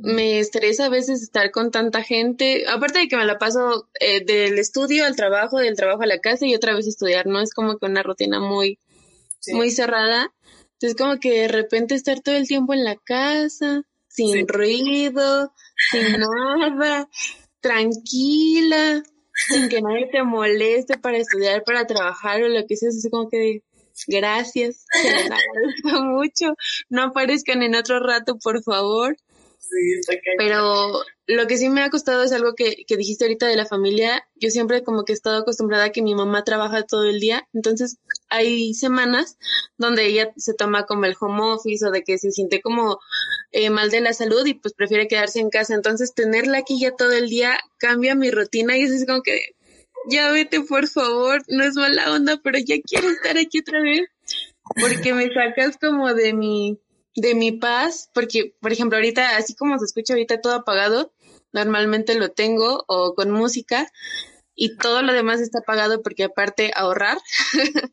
[0.00, 4.24] Me estresa a veces estar con tanta gente, aparte de que me la paso eh,
[4.24, 7.40] del estudio al trabajo, del trabajo a la casa y otra vez estudiar, ¿no?
[7.40, 8.78] Es como que una rutina muy,
[9.52, 10.32] muy cerrada.
[10.74, 15.52] Entonces como que de repente estar todo el tiempo en la casa, sin ruido,
[15.90, 17.08] sin nada,
[17.60, 19.02] tranquila,
[19.48, 23.28] sin que nadie te moleste para estudiar, para trabajar o lo que sea, es como
[23.28, 23.62] que
[24.06, 26.54] gracias, se les agradezco mucho,
[26.88, 29.16] no aparezcan en otro rato, por favor.
[30.38, 33.64] Pero lo que sí me ha costado es algo que, que dijiste ahorita de la
[33.64, 34.26] familia.
[34.34, 37.48] Yo siempre como que he estado acostumbrada a que mi mamá trabaja todo el día.
[37.54, 37.96] Entonces
[38.28, 39.38] hay semanas
[39.78, 42.98] donde ella se toma como el home office o de que se siente como
[43.52, 45.74] eh, mal de la salud y pues prefiere quedarse en casa.
[45.74, 49.54] Entonces tenerla aquí ya todo el día cambia mi rutina y es así como que
[50.10, 54.08] ya vete por favor, no es mala onda, pero ya quiero estar aquí otra vez
[54.80, 56.78] porque me sacas como de mi
[57.14, 61.12] de mi paz, porque, por ejemplo, ahorita, así como se escucha ahorita todo apagado,
[61.52, 63.90] normalmente lo tengo o con música
[64.54, 67.18] y todo lo demás está apagado porque aparte ahorrar,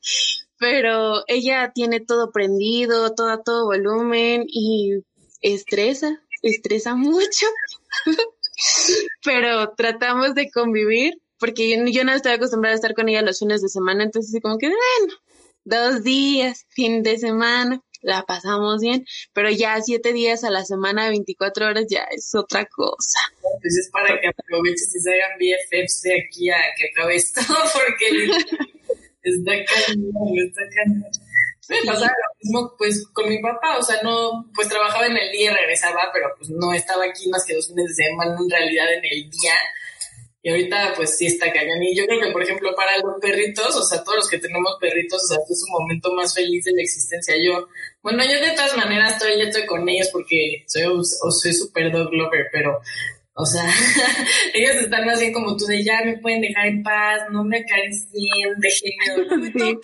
[0.58, 5.04] pero ella tiene todo prendido, todo a todo volumen y
[5.41, 7.45] estresa, estresa mucho,
[9.24, 13.39] pero tratamos de convivir porque yo, yo no estoy acostumbrada a estar con ella los
[13.39, 15.13] fines de semana, entonces como que, bueno,
[15.63, 21.10] dos días, fin de semana, la pasamos bien, pero ya siete días a la semana,
[21.10, 23.19] 24 horas ya es otra cosa.
[23.62, 27.41] Pues es para que aproveches y se hagan BFFs de aquí a que acabe esto,
[27.73, 28.25] porque
[29.23, 31.12] está cañón, está cañón.
[31.69, 35.32] Me pasaba lo mismo pues con mi papá, o sea, no, pues trabajaba en el
[35.32, 38.49] día y regresaba, pero pues no estaba aquí más que dos fines de semana en
[38.49, 39.54] realidad en el día
[40.41, 41.84] y ahorita, pues sí está cañón.
[41.84, 44.78] Y yo creo que, por ejemplo, para los perritos, o sea, todos los que tenemos
[44.80, 47.36] perritos, o sea, este es un momento más feliz de la existencia.
[47.43, 47.67] Yo,
[48.02, 51.91] bueno, yo de todas maneras estoy, yo estoy con ellos porque soy, o soy super
[51.91, 52.80] dog lover, pero,
[53.34, 53.65] o sea,
[54.54, 57.58] ellos están más bien como tú de ya me pueden dejar en paz, no me
[57.58, 59.80] acaricien, déjenme dormir.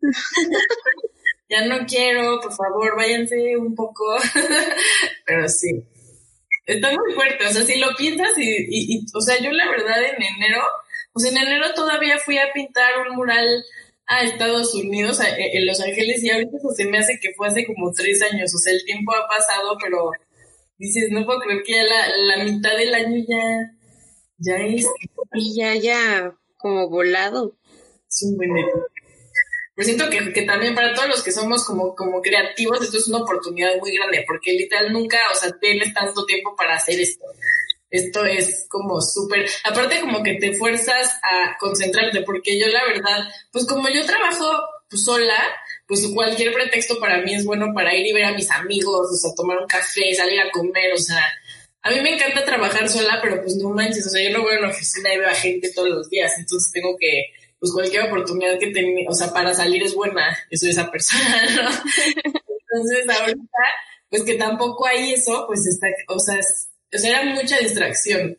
[1.50, 4.16] ya no quiero, por favor, váyanse un poco.
[5.26, 5.84] pero sí.
[6.66, 9.98] Está muy fuerte, o sea, si lo piensas y, y, o sea, yo la verdad
[10.04, 10.60] en enero,
[11.12, 13.64] pues en enero todavía fui a pintar un mural
[14.06, 17.66] a Estados Unidos, e, en Los Ángeles, y ahorita se me hace que fue hace
[17.66, 20.12] como tres años, o sea, el tiempo ha pasado, pero
[20.78, 23.72] dices, no puedo creer que ya la, la mitad del año ya,
[24.38, 24.86] ya es.
[25.34, 27.56] Y ya, ya, como volado.
[28.08, 28.50] Es un buen
[29.74, 33.08] pero siento que, que, también para todos los que somos como, como creativos, esto es
[33.08, 37.24] una oportunidad muy grande, porque literal nunca, o sea, tienes tanto tiempo para hacer esto.
[37.90, 43.28] Esto es como súper, aparte como que te fuerzas a concentrarte, porque yo la verdad,
[43.50, 44.50] pues como yo trabajo
[44.88, 45.38] pues, sola,
[45.86, 49.16] pues cualquier pretexto para mí es bueno para ir y ver a mis amigos, o
[49.16, 51.22] sea, tomar un café, salir a comer, o sea,
[51.82, 54.54] a mí me encanta trabajar sola, pero pues no manches, o sea, yo no voy
[54.54, 57.26] a una oficina y veo a gente todos los días, entonces tengo que
[57.62, 61.70] pues cualquier oportunidad que tenga, o sea, para salir es buena, eso esa persona, ¿no?
[61.70, 63.58] Entonces, ahorita,
[64.10, 68.36] pues que tampoco hay eso, pues está, o sea, o sea, era mucha distracción.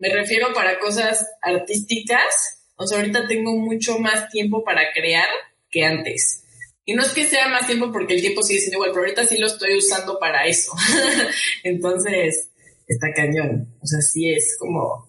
[0.00, 5.28] Me refiero para cosas artísticas, o sea, ahorita tengo mucho más tiempo para crear
[5.70, 6.42] que antes.
[6.84, 9.24] Y no es que sea más tiempo porque el tiempo sigue siendo igual, pero ahorita
[9.26, 10.72] sí lo estoy usando para eso.
[11.62, 12.50] Entonces,
[12.88, 13.72] está cañón.
[13.80, 15.05] O sea, sí es como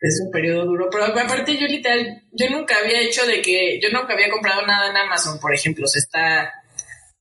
[0.00, 3.88] es un periodo duro, pero aparte yo literal, yo nunca había hecho de que, yo
[3.90, 6.52] nunca había comprado nada en Amazon, por ejemplo, o sea, está,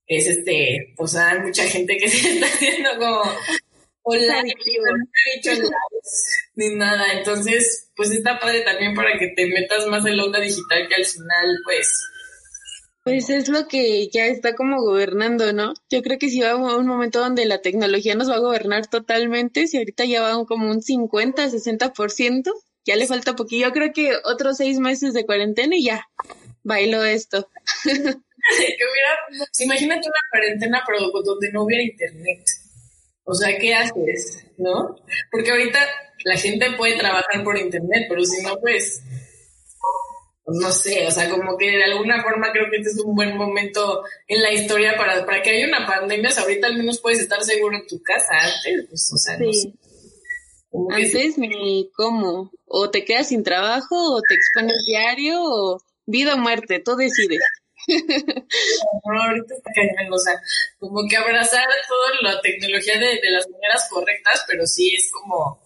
[0.05, 3.21] es este, o sea, hay mucha gente que se está haciendo como
[4.03, 5.57] online, no he
[6.55, 10.39] ni nada, entonces, pues está padre también para que te metas más en la onda
[10.39, 11.89] digital que al final, pues,
[13.03, 15.73] pues es lo que ya está como gobernando, ¿no?
[15.89, 18.87] Yo creo que si va a un momento donde la tecnología nos va a gobernar
[18.87, 22.51] totalmente, si ahorita ya va como un 50, 60%,
[22.87, 23.67] ya le falta poquito.
[23.67, 26.07] Yo creo que otros seis meses de cuarentena y ya
[26.63, 27.49] bailo esto.
[27.83, 32.43] que hubiera, imagínate una cuarentena pero donde no hubiera internet.
[33.25, 34.45] O sea, ¿qué haces?
[34.57, 34.95] ¿No?
[35.29, 35.79] Porque ahorita
[36.23, 39.03] la gente puede trabajar por internet, pero si no, pues,
[40.45, 43.35] no sé, o sea, como que de alguna forma creo que este es un buen
[43.35, 46.29] momento en la historia para, para que haya una pandemia.
[46.29, 48.33] O ahorita al menos puedes estar seguro en tu casa.
[48.33, 49.73] Antes, pues, o sea, no sé.
[50.91, 52.51] Antes ni cómo.
[52.65, 57.39] O te quedas sin trabajo, o te expones diario, o vida o muerte, tú decides.
[57.87, 60.33] No, ahorita está cañón, o sea,
[60.79, 65.61] como que abrazar toda la tecnología de, las maneras correctas, pero sí es como...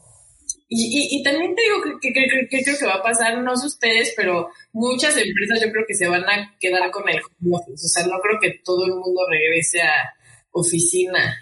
[0.70, 4.50] Y, y, también te digo que, creo que va a pasar, no sé ustedes, pero
[4.72, 8.06] muchas empresas yo creo que se van a quedar con el home office, o sea,
[8.06, 10.14] no creo que todo el mundo regrese a
[10.52, 11.36] oficina.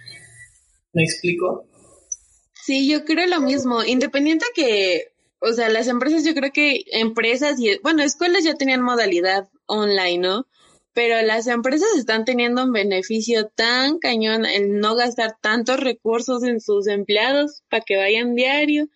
[0.93, 1.68] ¿Me explico?
[2.69, 3.83] Sí, yo creo lo mismo.
[3.83, 5.07] Independiente que,
[5.39, 10.19] o sea, las empresas, yo creo que empresas y, bueno, escuelas ya tenían modalidad online,
[10.19, 10.45] ¿no?
[10.93, 16.61] Pero las empresas están teniendo un beneficio tan cañón en no gastar tantos recursos en
[16.61, 18.87] sus empleados para que vayan diario.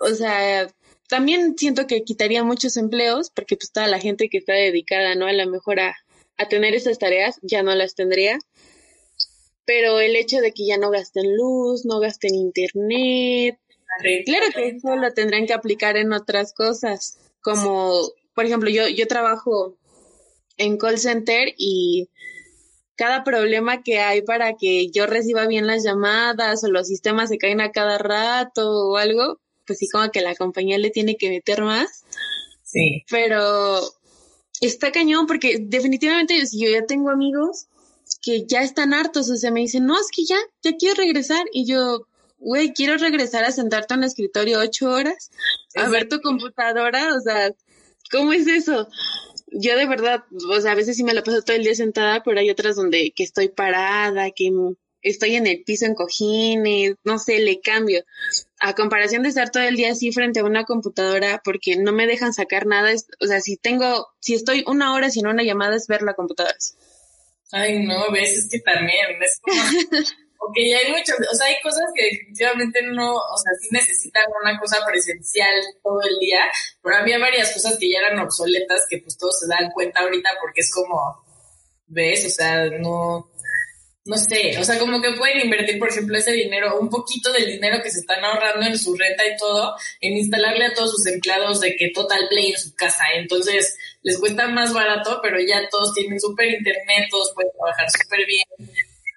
[0.00, 0.66] O sea,
[1.10, 5.26] también siento que quitaría muchos empleos porque pues toda la gente que está dedicada, ¿no?
[5.26, 5.94] A lo mejor a,
[6.38, 8.38] a tener esas tareas ya no las tendría.
[9.64, 13.58] Pero el hecho de que ya no gasten luz, no gasten internet,
[14.24, 19.06] claro que eso lo tendrán que aplicar en otras cosas, como por ejemplo, yo, yo
[19.06, 19.76] trabajo
[20.56, 22.08] en call center y
[22.96, 27.38] cada problema que hay para que yo reciba bien las llamadas o los sistemas se
[27.38, 31.30] caen a cada rato o algo, pues sí como que la compañía le tiene que
[31.30, 32.04] meter más.
[32.62, 33.04] Sí.
[33.10, 33.80] Pero
[34.60, 37.66] está cañón porque definitivamente yo ya tengo amigos
[38.22, 41.44] que ya están hartos, o sea, me dicen, no, es que ya, ya quiero regresar
[41.52, 42.06] y yo,
[42.38, 45.30] güey, quiero regresar a sentarte en el escritorio ocho horas,
[45.74, 47.52] a ver tu computadora, o sea,
[48.10, 48.88] ¿cómo es eso?
[49.52, 52.22] yo de verdad, o sea, a veces sí me la paso todo el día sentada,
[52.24, 54.50] pero hay otras donde que estoy parada, que
[55.02, 58.04] estoy en el piso en cojines, no sé, le cambio.
[58.60, 62.06] A comparación de estar todo el día así frente a una computadora porque no me
[62.06, 65.86] dejan sacar nada, o sea, si tengo, si estoy una hora sin una llamada es
[65.86, 66.56] ver la computadora.
[67.52, 69.54] Ay, no, ves, es que también, es como,
[70.56, 74.58] ya hay muchas, o sea, hay cosas que definitivamente no, o sea, sí necesitan una
[74.58, 76.40] cosa presencial todo el día,
[76.82, 80.30] pero había varias cosas que ya eran obsoletas que pues todos se dan cuenta ahorita
[80.40, 81.24] porque es como,
[81.86, 83.30] ves, o sea, no,
[84.04, 87.46] no sé, o sea, como que pueden invertir, por ejemplo, ese dinero, un poquito del
[87.46, 91.06] dinero que se están ahorrando en su renta y todo, en instalarle a todos sus
[91.06, 93.04] empleados de que Total Play en su casa.
[93.14, 98.26] Entonces, les cuesta más barato, pero ya todos tienen súper internet, todos pueden trabajar súper
[98.26, 98.44] bien.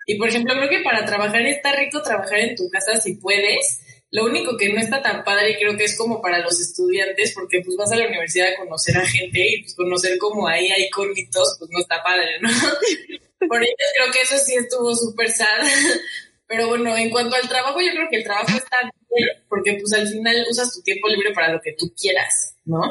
[0.08, 3.82] Y por ejemplo, creo que para trabajar está rico trabajar en tu casa si puedes.
[4.12, 7.62] Lo único que no está tan padre creo que es como para los estudiantes, porque
[7.62, 10.90] pues vas a la universidad a conocer a gente y pues conocer como ahí hay
[10.90, 12.50] conitos, pues no está padre, ¿no?
[13.48, 15.62] por ello creo que eso sí estuvo súper sad.
[16.48, 19.92] Pero bueno, en cuanto al trabajo, yo creo que el trabajo está bien, porque pues
[19.94, 22.84] al final usas tu tiempo libre para lo que tú quieras, ¿no?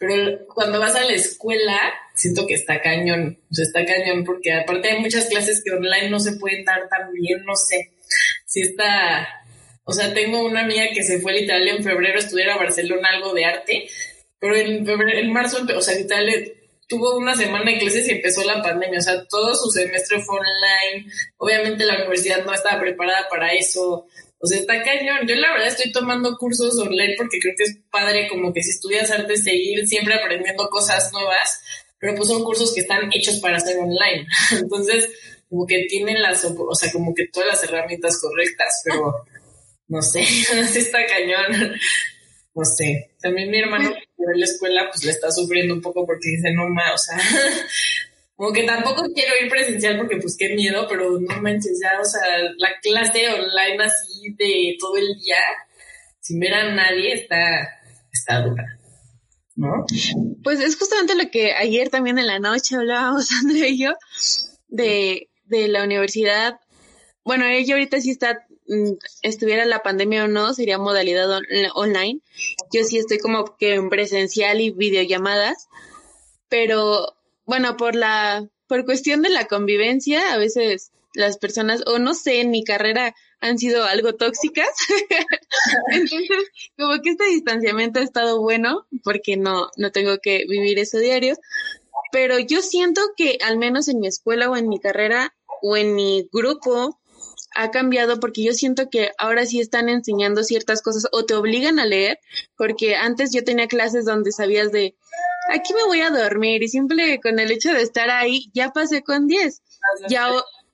[0.00, 1.78] Pero cuando vas a la escuela,
[2.14, 6.08] siento que está cañón, o sea, está cañón porque aparte hay muchas clases que online
[6.08, 7.92] no se pueden dar tan bien, no sé.
[8.46, 9.28] Si está,
[9.84, 13.10] o sea, tengo una amiga que se fue literal en febrero a estudiar a Barcelona
[13.10, 13.88] algo de arte,
[14.38, 16.50] pero en febrero, en marzo, o sea, literal
[16.88, 20.38] tuvo una semana de clases y empezó la pandemia, o sea, todo su semestre fue
[20.38, 24.06] online, obviamente la universidad no estaba preparada para eso,
[24.42, 25.26] o sea, está cañón.
[25.26, 28.70] Yo la verdad estoy tomando cursos online porque creo que es padre como que si
[28.70, 31.60] estudias arte seguir siempre aprendiendo cosas nuevas,
[31.98, 34.26] pero pues son cursos que están hechos para hacer online.
[34.52, 35.10] Entonces,
[35.50, 39.24] como que tienen las, o sea, como que todas las herramientas correctas, pero
[39.88, 40.20] no sé,
[40.74, 41.76] está cañón.
[42.54, 43.10] No sé.
[43.20, 46.52] También mi hermano que en la escuela pues le está sufriendo un poco porque dice,
[46.54, 47.18] no ma, o sea,
[48.40, 52.04] como que tampoco quiero ir presencial porque pues qué miedo, pero no manches ya, o
[52.06, 55.36] sea, la clase online así de todo el día,
[56.20, 57.36] sin ver a nadie, está,
[58.10, 58.64] está dura.
[59.56, 59.84] ¿No?
[60.42, 63.92] Pues es justamente lo que ayer también en la noche hablábamos, Andrea y yo,
[64.68, 66.60] de, de la universidad.
[67.22, 71.28] Bueno, ella ahorita sí está, mm, estuviera la pandemia o no, sería modalidad
[71.74, 72.22] online.
[72.72, 75.68] Yo sí estoy como que en presencial y videollamadas,
[76.48, 82.14] pero bueno, por la, por cuestión de la convivencia, a veces las personas, o no
[82.14, 84.68] sé, en mi carrera han sido algo tóxicas.
[85.92, 90.98] Entonces, como que este distanciamiento ha estado bueno, porque no, no tengo que vivir eso
[90.98, 91.36] diario.
[92.12, 95.94] Pero yo siento que al menos en mi escuela o en mi carrera o en
[95.94, 97.00] mi grupo
[97.54, 101.78] ha cambiado porque yo siento que ahora sí están enseñando ciertas cosas o te obligan
[101.78, 102.18] a leer,
[102.56, 104.94] porque antes yo tenía clases donde sabías de
[105.48, 109.02] aquí me voy a dormir y simple con el hecho de estar ahí ya pasé
[109.02, 109.62] con 10.
[110.08, 110.28] Ya,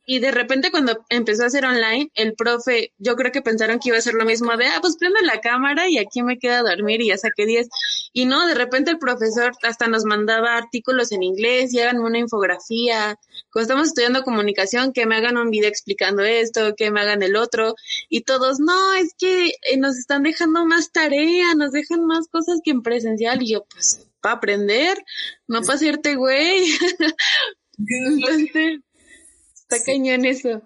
[0.09, 3.89] y de repente cuando empezó a hacer online, el profe, yo creo que pensaron que
[3.89, 6.61] iba a ser lo mismo de, ah, pues prende la cámara y aquí me queda
[6.61, 7.69] a dormir y ya saqué 10.
[8.13, 12.19] Y no, de repente el profesor hasta nos mandaba artículos en inglés y hagan una
[12.19, 13.19] infografía.
[13.51, 17.35] Cuando estamos estudiando comunicación, que me hagan un video explicando esto, que me hagan el
[17.35, 17.75] otro.
[18.09, 22.61] Y todos, no, es que eh, nos están dejando más tarea, nos dejan más cosas
[22.65, 23.43] que en presencial.
[23.43, 24.99] Y yo, pues, para aprender,
[25.47, 26.67] no para hacerte güey.
[29.55, 30.63] está cañón eso.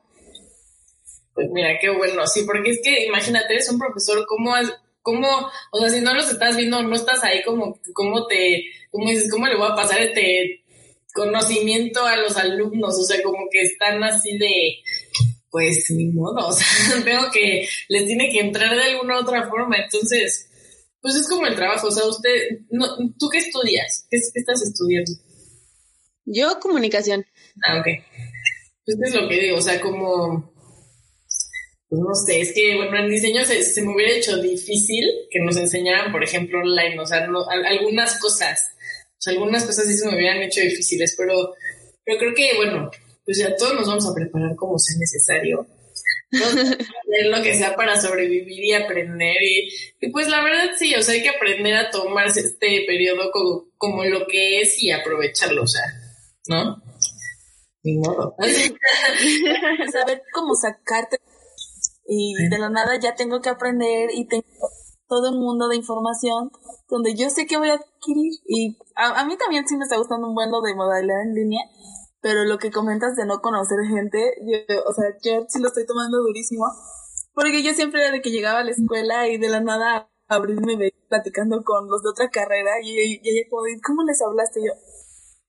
[1.34, 4.54] Pues mira, qué bueno, sí, porque es que imagínate, eres un profesor, ¿cómo,
[5.02, 5.28] cómo,
[5.72, 9.30] o sea, si no los estás viendo, no estás ahí como, cómo te, cómo dices,
[9.30, 10.64] cómo le voy a pasar este
[11.12, 14.76] conocimiento a los alumnos, o sea, como que están así de,
[15.50, 16.66] pues ni modo, o sea,
[17.04, 20.49] tengo que, les tiene que entrar de alguna otra forma, entonces,
[21.00, 22.30] pues es como el trabajo, o sea, usted,
[22.70, 22.86] no,
[23.18, 24.06] ¿tú qué estudias?
[24.10, 25.12] ¿Qué, estás estudiando?
[26.26, 27.24] Yo comunicación.
[27.66, 27.86] Ah, ok.
[28.84, 30.52] Pues es lo que digo, o sea, como,
[31.88, 35.40] pues no sé, es que, bueno, en diseño se, se, me hubiera hecho difícil que
[35.40, 37.26] nos enseñaran, por ejemplo, online, o sea,
[37.66, 38.72] algunas cosas,
[39.12, 41.54] o sea, algunas cosas sí se me hubieran hecho difíciles, pero,
[42.04, 42.90] pero creo que, bueno,
[43.24, 45.66] pues ya todos nos vamos a preparar como sea necesario.
[46.32, 51.14] Hacer lo que sea para sobrevivir y aprender y, pues la verdad sí, o sea,
[51.14, 55.66] hay que aprender a tomarse este periodo como, como lo que es y aprovecharlo, o
[55.66, 55.82] sea,
[56.48, 56.82] ¿no?
[57.82, 58.34] Ni modo.
[59.92, 61.18] Saber cómo sacarte
[62.12, 64.44] y de la nada ya tengo que aprender y tengo
[65.06, 66.50] todo un mundo de información
[66.88, 70.28] donde yo sé que voy a adquirir y a, mí también sí me está gustando
[70.28, 71.60] un buen lo de modalidad en línea
[72.20, 75.86] pero lo que comentas de no conocer gente, yo, o sea, yo sí lo estoy
[75.86, 76.66] tomando durísimo,
[77.32, 80.76] porque yo siempre era de que llegaba a la escuela y de la nada abrirme
[80.76, 84.60] de platicando con los de otra carrera y, ella como, ¿cómo les hablaste?
[84.64, 84.72] yo,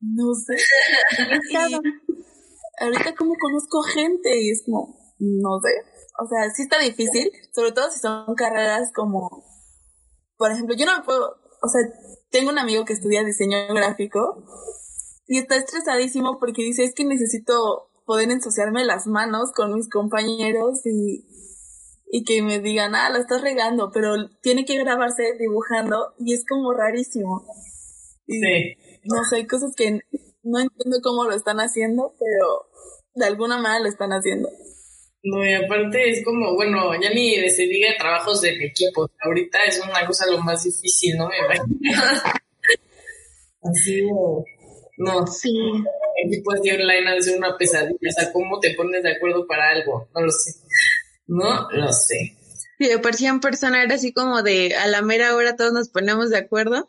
[0.02, 0.56] no sé.
[2.80, 5.70] ahorita como conozco gente y es como, no sé.
[6.20, 9.44] O sea, sí está difícil, sobre todo si son carreras como,
[10.38, 11.82] por ejemplo, yo no me puedo, o sea,
[12.32, 14.44] tengo un amigo que estudia diseño gráfico
[15.32, 20.86] y está estresadísimo porque dice, es que necesito poder ensuciarme las manos con mis compañeros
[20.86, 21.26] y,
[22.12, 26.44] y que me digan, ah, lo estás regando, pero tiene que grabarse dibujando y es
[26.46, 27.46] como rarísimo.
[28.28, 28.76] sí.
[29.06, 30.02] No sé, hay cosas que
[30.44, 32.68] no entiendo cómo lo están haciendo, pero
[33.16, 34.50] de alguna manera lo están haciendo.
[35.24, 39.80] No, y aparte es como, bueno, ya ni se diga trabajos de equipo, ahorita es
[39.80, 41.30] una cosa lo más difícil, ¿no?
[43.64, 44.02] Así,
[44.98, 45.28] no.
[45.28, 45.54] Sí.
[46.24, 49.48] Equipos de online ha de ser una pesadilla, o sea, ¿cómo te pones de acuerdo
[49.48, 50.10] para algo?
[50.14, 50.54] No lo sé.
[51.28, 52.38] No lo sé.
[52.78, 55.72] Sí, de por sí en persona era así como de a la mera hora todos
[55.74, 56.88] nos ponemos de acuerdo.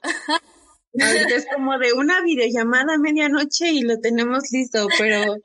[1.00, 5.36] Ahorita es como de una videollamada a medianoche y lo tenemos listo, pero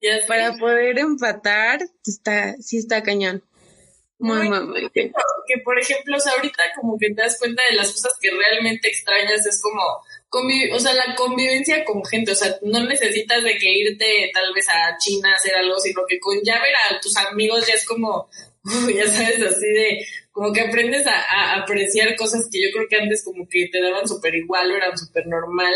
[0.28, 3.42] para poder empatar, está, sí está cañón.
[4.18, 5.12] Muy, muy, muy que,
[5.46, 8.88] que, por ejemplo, o ahorita como que te das cuenta de las cosas que realmente
[8.88, 9.82] extrañas, es como,
[10.72, 14.68] o sea, la convivencia con gente, o sea, no necesitas de que irte tal vez
[14.68, 17.86] a China a hacer algo, sino que con ya ver a tus amigos ya es
[17.86, 18.28] como,
[18.94, 22.96] ya sabes, así de, como que aprendes a, a, apreciar cosas que yo creo que
[22.96, 25.74] antes como que te daban súper igual o eran súper normal,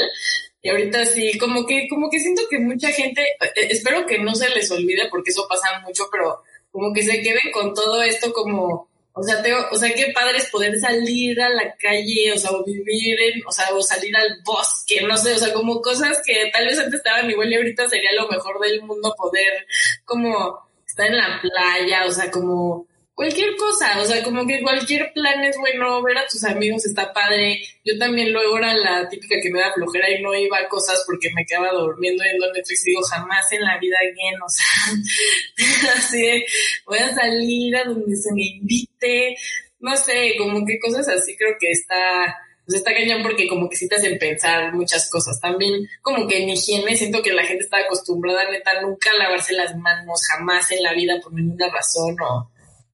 [0.62, 4.34] y ahorita sí, como que, como que siento que mucha gente, eh, espero que no
[4.34, 8.32] se les olvide porque eso pasa mucho, pero como que se queden con todo esto
[8.32, 8.89] como,
[9.20, 12.52] o sea, tengo, o sea, qué padre es poder salir a la calle, o sea,
[12.52, 16.22] o vivir en, o sea, o salir al bosque, no sé, o sea, como cosas
[16.24, 19.66] que tal vez antes estaban igual y ahorita sería lo mejor del mundo poder
[20.06, 22.86] como estar en la playa, o sea, como
[23.20, 27.12] cualquier cosa, o sea, como que cualquier plan es bueno, ver a tus amigos está
[27.12, 27.60] padre.
[27.84, 31.04] Yo también luego era la típica que me da flojera y no iba a cosas
[31.06, 35.92] porque me quedaba durmiendo en Netflix y digo, jamás en la vida again, o sea,
[35.98, 36.46] así
[36.86, 39.36] voy a salir a donde se me invite,
[39.80, 43.76] no sé, como que cosas así creo que está pues está cañón porque como que
[43.76, 45.38] sí te hacen pensar muchas cosas.
[45.38, 49.76] También como que en higiene siento que la gente está acostumbrada neta nunca lavarse las
[49.76, 52.50] manos jamás en la vida por ninguna razón o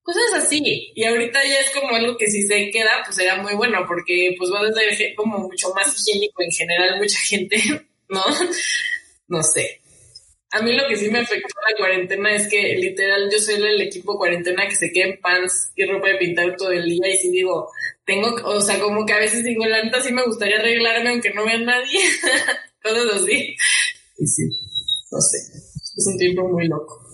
[0.07, 0.93] cosas así.
[0.95, 4.35] Y ahorita ya es como algo que si se queda, pues será muy bueno, porque
[4.39, 7.57] pues va a ser como mucho más higiénico en general mucha gente,
[8.09, 8.23] ¿no?
[9.27, 9.81] No sé.
[10.53, 13.83] A mí lo que sí me afectó la cuarentena es que literal yo soy el
[13.83, 17.19] equipo cuarentena que se queda en pants y ropa de pintar todo el día y
[17.19, 17.69] si digo,
[18.07, 21.35] tengo, o sea, como que a veces digo, la neta sí me gustaría arreglarme aunque
[21.35, 21.99] no vea nadie,
[22.83, 23.57] cosas así.
[24.19, 24.45] Y sí,
[25.11, 25.39] no sé,
[25.97, 27.06] es un tiempo muy loco.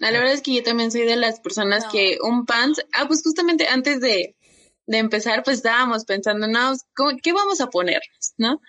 [0.00, 3.22] La verdad es que yo también soy de las personas que un pants, ah, pues
[3.22, 4.34] justamente antes de,
[4.86, 6.72] de empezar, pues estábamos pensando, no,
[7.22, 8.00] ¿qué vamos a poner?
[8.38, 8.62] ¿No?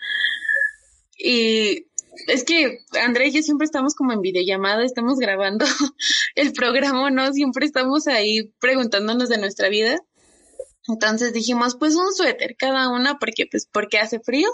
[1.18, 1.88] Y
[2.28, 5.66] es que André y yo siempre estamos como en videollamada, estamos grabando
[6.36, 7.32] el programa, ¿no?
[7.32, 10.00] Siempre estamos ahí preguntándonos de nuestra vida.
[10.90, 14.50] Entonces dijimos, pues un suéter cada una, porque pues porque hace frío.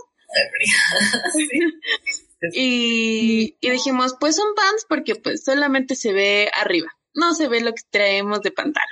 [1.26, 1.70] Hace frío.
[2.54, 7.62] Y, y dijimos, pues son pants porque pues solamente se ve arriba, no se ve
[7.62, 8.86] lo que traemos de pantalla.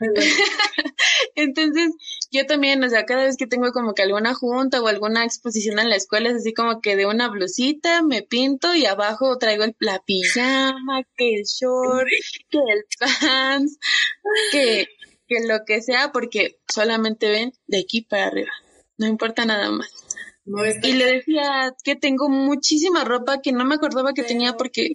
[1.34, 1.92] Entonces,
[2.30, 5.78] yo también, o sea, cada vez que tengo como que alguna junta o alguna exposición
[5.78, 9.64] en la escuela, es así como que de una blusita me pinto y abajo traigo
[9.64, 12.08] el, la pijama, que el short,
[12.50, 13.78] que el pants,
[14.50, 14.88] que,
[15.28, 18.52] que lo que sea, porque solamente ven de aquí para arriba.
[18.98, 19.90] No importa nada más
[20.44, 24.94] y le decía que tengo muchísima ropa que no me acordaba que tenía porque...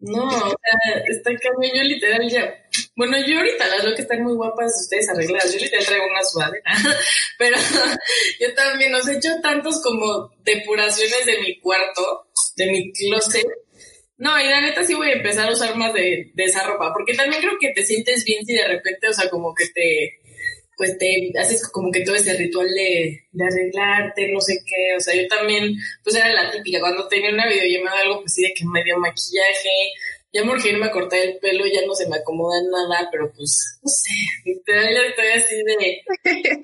[0.00, 2.52] No, o sea, está cabrón, yo literal ya...
[2.96, 6.24] Bueno, yo ahorita las veo que están muy guapas ustedes arregladas, yo literal traigo una
[6.24, 6.72] sudadera,
[7.38, 7.56] pero
[8.40, 12.26] yo también os he hecho tantos como depuraciones de mi cuarto,
[12.56, 13.46] de mi closet,
[14.18, 16.92] No, y la neta sí voy a empezar a usar más de, de esa ropa,
[16.92, 20.21] porque también creo que te sientes bien si de repente, o sea, como que te,
[20.82, 25.00] pues te haces como que todo ese ritual de, de arreglarte, no sé qué, o
[25.00, 28.52] sea, yo también, pues era la típica, cuando tenía una videollamada algo, pues sí, de
[28.52, 29.70] que medio maquillaje,
[30.32, 33.78] ya me urgí me corté el pelo, ya no se me acomoda nada, pero pues,
[33.80, 34.10] no sé,
[34.44, 36.02] literal estoy así de...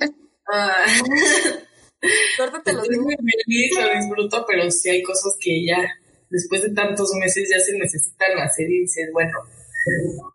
[0.49, 0.89] uh,
[2.37, 5.79] Córtate los Estoy muy feliz, lo disfruto, pero sí hay cosas que ya,
[6.29, 9.39] después de tantos meses, ya se necesitan hacer y dices, bueno,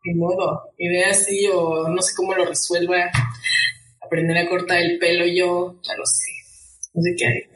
[0.06, 3.12] ni modo, idea así o no sé cómo lo resuelva,
[4.14, 6.32] aprender a cortar el pelo yo, ya lo sé,
[6.94, 7.50] no sé qué haré.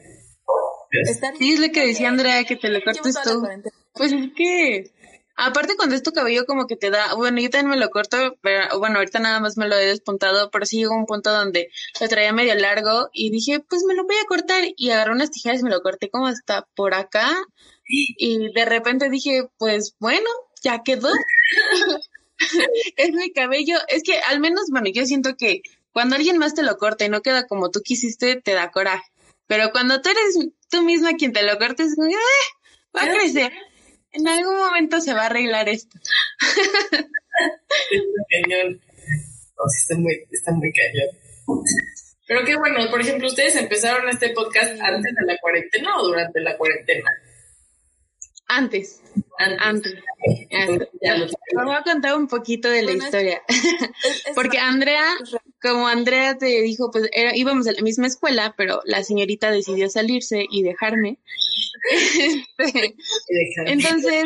[1.38, 3.46] Sí, es lo que decía Andrea, que te lo cortes tú.
[3.94, 4.90] Pues es que
[5.40, 8.36] Aparte cuando es tu cabello como que te da, bueno, yo también me lo corto,
[8.42, 11.70] pero bueno, ahorita nada más me lo he despuntado, pero sí llegó un punto donde
[12.00, 15.30] lo traía medio largo y dije, pues me lo voy a cortar y agarré unas
[15.30, 17.30] tijeras y me lo corté como hasta por acá
[17.86, 20.28] y de repente dije, pues bueno,
[20.60, 21.08] ya quedó.
[22.96, 25.62] es mi cabello, es que al menos, bueno, yo siento que
[25.98, 29.02] cuando alguien más te lo corta y no queda como tú quisiste, te da coraje.
[29.48, 30.38] Pero cuando tú eres
[30.70, 32.14] tú misma quien te lo cortes, como,
[32.96, 33.50] va a crecer
[34.12, 35.98] en algún momento se va a arreglar esto.
[36.92, 38.80] está cañón.
[39.68, 41.64] Sí, está muy, está muy cañón.
[42.28, 46.40] Pero qué bueno, por ejemplo, ustedes empezaron este podcast antes de la cuarentena o durante
[46.40, 47.10] la cuarentena?
[48.48, 49.02] Antes.
[49.38, 49.94] Antes.
[50.52, 50.88] Antes.
[51.54, 53.42] voy a contar un poquito de la historia.
[54.34, 55.04] Porque Andrea,
[55.62, 60.46] como Andrea te dijo, pues íbamos a la misma escuela, pero la señorita decidió salirse
[60.50, 61.18] y dejarme.
[62.58, 62.96] Este,
[63.66, 64.24] entonces,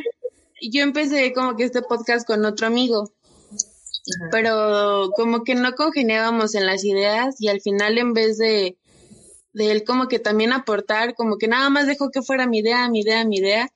[0.60, 3.12] yo empecé como que este podcast con otro amigo.
[4.30, 8.76] Pero como que no congeniábamos en las ideas y al final en vez de,
[9.52, 12.88] de él como que también aportar, como que nada más dejó que fuera mi idea,
[12.88, 13.70] mi idea, mi idea,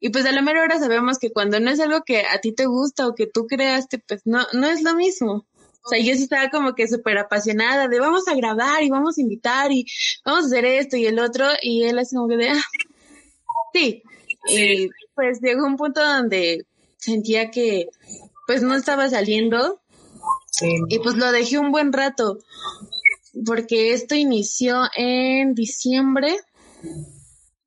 [0.00, 2.52] y pues a la mera hora sabemos que cuando no es algo que a ti
[2.52, 5.46] te gusta o que tú creaste, pues no, no es lo mismo.
[5.84, 9.18] O sea, yo sí estaba como que súper apasionada de vamos a grabar y vamos
[9.18, 9.86] a invitar y
[10.24, 11.46] vamos a hacer esto y el otro.
[11.62, 12.64] Y él así como que de, ah,
[13.72, 14.02] sí.
[14.50, 17.88] Y pues llegó un punto donde sentía que
[18.46, 19.80] pues no estaba saliendo.
[20.88, 22.38] Y pues lo dejé un buen rato.
[23.46, 26.36] Porque esto inició en diciembre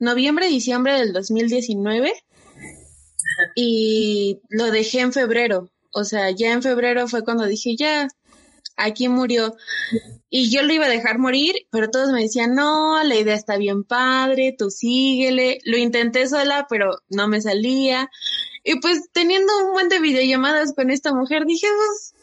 [0.02, 2.14] noviembre, diciembre del 2019
[3.56, 5.70] y lo dejé en febrero.
[5.94, 8.08] O sea, ya en febrero fue cuando dije, ya,
[8.78, 9.56] aquí murió.
[10.30, 13.58] Y yo lo iba a dejar morir, pero todos me decían, no, la idea está
[13.58, 15.60] bien padre, tú síguele.
[15.66, 18.10] Lo intenté sola, pero no me salía.
[18.64, 22.14] Y pues teniendo un buen de videollamadas con esta mujer, dije, pues,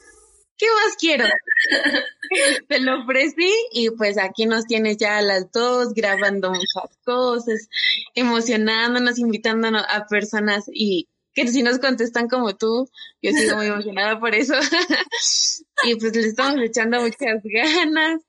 [0.58, 1.24] ¿qué más quiero?
[2.68, 7.68] Te lo ofrecí y pues aquí nos tienes ya a las dos grabando muchas cosas,
[8.14, 12.90] emocionándonos, invitándonos a personas y que si nos contestan como tú,
[13.22, 14.54] yo sigo muy emocionada por eso.
[15.84, 18.20] y pues le estamos echando muchas ganas.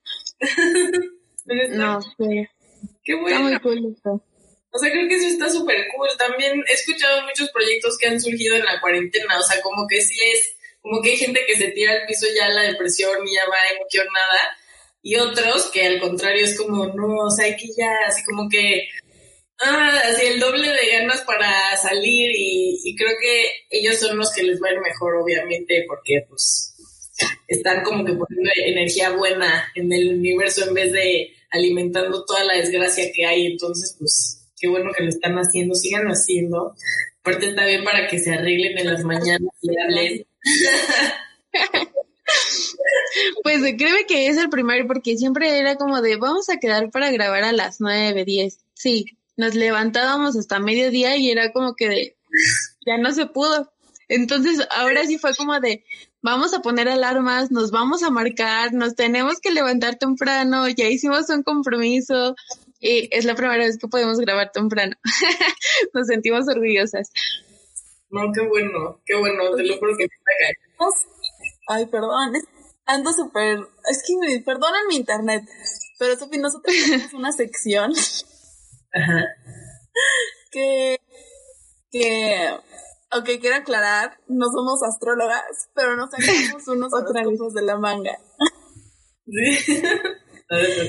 [1.70, 2.50] no sé.
[3.02, 3.48] Qué bueno.
[3.48, 4.24] Está muy cool esto.
[4.72, 6.08] O sea, creo que eso está súper cool.
[6.16, 9.38] También he escuchado muchos proyectos que han surgido en la cuarentena.
[9.38, 12.26] O sea, como que sí es como que hay gente que se tira al piso
[12.34, 14.56] ya la depresión y ya va y no quiero nada,
[15.02, 18.48] y otros que al contrario es como, no, o sea, hay que ya, así como
[18.48, 18.88] que,
[19.60, 24.42] ah, así el doble de ganas para salir y, creo que ellos son los que
[24.42, 26.74] les va a ir mejor, obviamente, porque pues
[27.48, 32.54] están como que poniendo energía buena en el universo en vez de alimentando toda la
[32.54, 36.74] desgracia que hay, entonces pues qué bueno que lo están haciendo, sigan haciendo.
[37.20, 40.26] Aparte está bien para que se arreglen en las mañanas y hablen
[43.42, 47.10] pues créeme que es el primero porque siempre era como de vamos a quedar para
[47.10, 48.60] grabar a las nueve, diez.
[48.74, 52.16] Sí, nos levantábamos hasta mediodía y era como que de
[52.86, 53.72] ya no se pudo.
[54.08, 55.84] Entonces ahora sí fue como de
[56.22, 61.30] vamos a poner alarmas, nos vamos a marcar, nos tenemos que levantar temprano, ya hicimos
[61.30, 62.34] un compromiso
[62.80, 64.96] y es la primera vez que podemos grabar temprano.
[65.94, 67.10] nos sentimos orgullosas.
[68.10, 70.86] No, qué bueno, qué bueno, te lo juro que me está
[71.68, 72.32] Ay, perdón,
[72.86, 73.58] ando súper,
[73.88, 75.44] es que me perdonan mi internet,
[75.98, 77.92] pero Sofi, nosotros tenemos una sección
[78.92, 79.24] Ajá.
[80.50, 80.98] que,
[81.92, 82.50] que,
[83.16, 88.18] ok, quiero aclarar, no somos astrólogas, pero nos sacamos unos horóscopos de la manga.
[89.26, 89.82] Sí.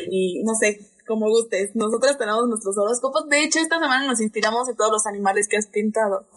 [0.10, 4.68] y no sé, como gustes, nosotros tenemos nuestros horóscopos, de hecho esta semana nos inspiramos
[4.70, 6.28] en todos los animales que has pintado.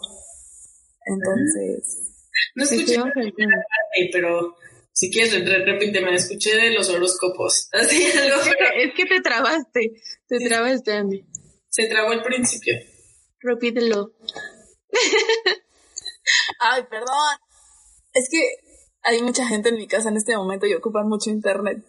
[1.07, 2.01] Entonces.
[2.55, 3.01] No escuché
[4.13, 4.57] pero
[4.93, 7.69] si quieres, repíteme, escuché de los horóscopos.
[7.73, 8.41] Así algo,
[8.77, 11.27] Es que te trabaste, te trabaste, Andy.
[11.69, 12.75] Se trabó al principio.
[13.41, 14.13] Repítelo.
[16.61, 17.39] Ay, perdón.
[18.13, 18.39] Es que
[19.03, 21.85] hay mucha gente en mi casa en este momento y ocupan mucho internet.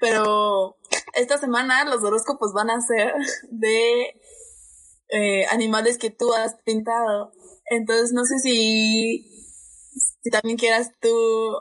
[0.00, 0.76] Pero
[1.14, 3.14] esta semana los horóscopos van a ser
[3.50, 4.20] de
[5.10, 7.32] eh, animales que tú has pintado.
[7.70, 9.26] Entonces no sé si,
[10.22, 11.56] si también quieras tú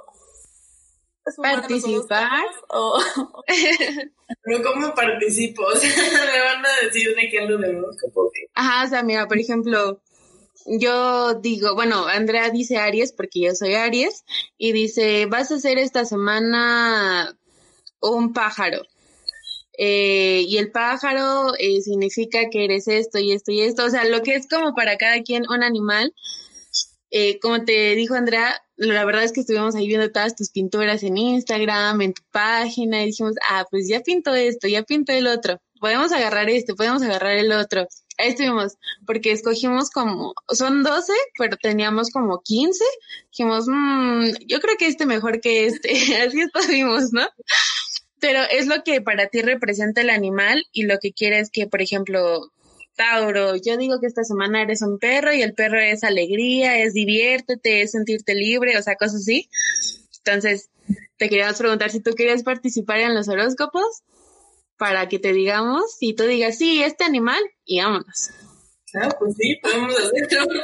[1.41, 2.45] participar.
[2.69, 2.97] o
[4.43, 8.85] pero cómo participo o sea me van a decir de qué lo de horóscopo ajá
[8.85, 10.01] o sea mira por ejemplo
[10.67, 14.25] yo digo, bueno, Andrea dice Aries porque yo soy Aries
[14.57, 17.37] y dice, vas a hacer esta semana
[18.01, 18.81] un pájaro.
[19.77, 24.05] Eh, y el pájaro eh, significa que eres esto y esto y esto, o sea,
[24.05, 26.13] lo que es como para cada quien un animal.
[27.09, 31.03] Eh, como te dijo Andrea, la verdad es que estuvimos ahí viendo todas tus pinturas
[31.03, 35.27] en Instagram, en tu página, y dijimos, ah, pues ya pinto esto, ya pinto el
[35.27, 37.87] otro, podemos agarrar este, podemos agarrar el otro.
[38.17, 42.83] Ahí estuvimos, porque escogimos como, son 12, pero teníamos como 15.
[43.31, 45.89] Dijimos, mmm, yo creo que este mejor que este.
[46.25, 47.27] Así estuvimos, ¿no?
[48.19, 51.81] Pero es lo que para ti representa el animal y lo que quieres que, por
[51.81, 52.51] ejemplo,
[52.95, 56.93] Tauro, yo digo que esta semana eres un perro y el perro es alegría, es
[56.93, 59.49] diviértete, es sentirte libre, o sea, cosas así.
[60.25, 60.69] Entonces,
[61.17, 64.03] te queríamos preguntar si tú querías participar en los horóscopos
[64.77, 68.31] para que te digamos y tú digas, sí, este animal y vámonos.
[68.95, 70.63] Ah, pues sí, podemos hacerlo.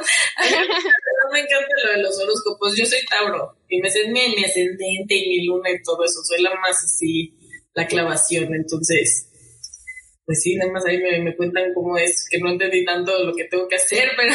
[1.32, 2.76] me encanta lo de los horóscopos.
[2.76, 6.22] Yo soy Tauro y me sé mi, mi ascendente y mi luna y todo eso.
[6.24, 7.32] Soy la más así,
[7.74, 8.54] la clavación.
[8.54, 9.28] Entonces,
[10.26, 13.44] pues sí, nada más ahí me, cuentan cómo es, que no entendí tanto lo que
[13.44, 14.32] tengo que hacer, pero,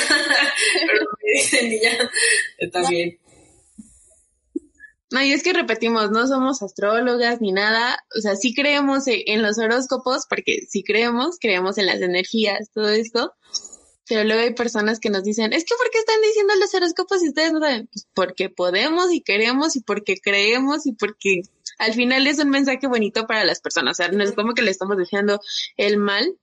[0.88, 2.10] pero me dicen y ya
[2.58, 3.18] está bien.
[5.12, 9.42] No, y es que repetimos, no somos astrólogas ni nada, o sea, sí creemos en
[9.42, 13.34] los horóscopos, porque sí creemos, creemos en las energías, todo esto,
[14.10, 17.24] pero luego hay personas que nos dicen, es que ¿por qué están diciendo los horóscopos
[17.24, 17.88] y ustedes no saben?
[17.94, 21.44] Pues porque podemos y queremos y porque creemos y porque
[21.78, 23.92] al final es un mensaje bonito para las personas.
[23.92, 25.40] O sea, no es como que le estamos diciendo
[25.78, 26.36] el mal.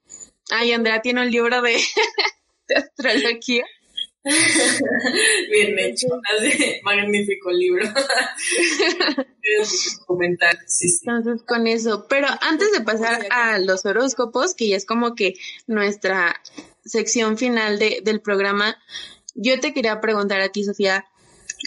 [0.51, 1.77] Ay, Andrea tiene un libro de,
[2.77, 3.65] astrología.
[5.51, 6.07] Bien hecho,
[6.85, 7.85] magnífico libro.
[10.07, 10.57] comentar,
[11.03, 12.07] Entonces, con eso.
[12.09, 15.35] Pero antes de pasar a los horóscopos, que ya es como que
[15.67, 16.41] nuestra
[16.87, 18.77] sección final de, del programa,
[19.35, 21.05] yo te quería preguntar a ti, Sofía,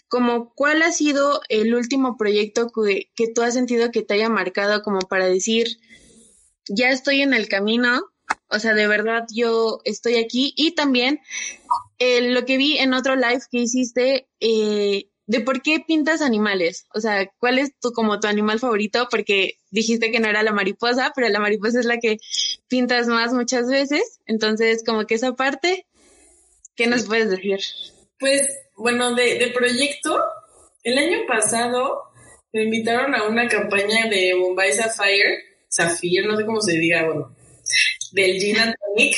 [0.08, 4.82] como cuál ha sido el último proyecto que, tú has sentido que te haya marcado
[4.82, 5.80] como para decir,
[6.68, 8.02] ya estoy en el camino,
[8.50, 11.20] o sea, de verdad yo estoy aquí y también
[12.00, 16.88] eh, lo que vi en otro live que hiciste eh, de por qué pintas animales,
[16.92, 20.54] o sea, cuál es tu como tu animal favorito, porque dijiste que no era la
[20.54, 22.18] mariposa, pero la mariposa es la que
[22.68, 25.86] pintas más muchas veces, entonces como que esa parte,
[26.76, 27.60] ¿qué nos puedes decir?
[28.18, 28.42] Pues
[28.76, 30.20] bueno, de, de proyecto,
[30.82, 32.06] el año pasado
[32.52, 37.36] me invitaron a una campaña de Bombay Sapphire, Sapphire, no sé cómo se diga, bueno,
[38.14, 39.16] del Gin and Tonic,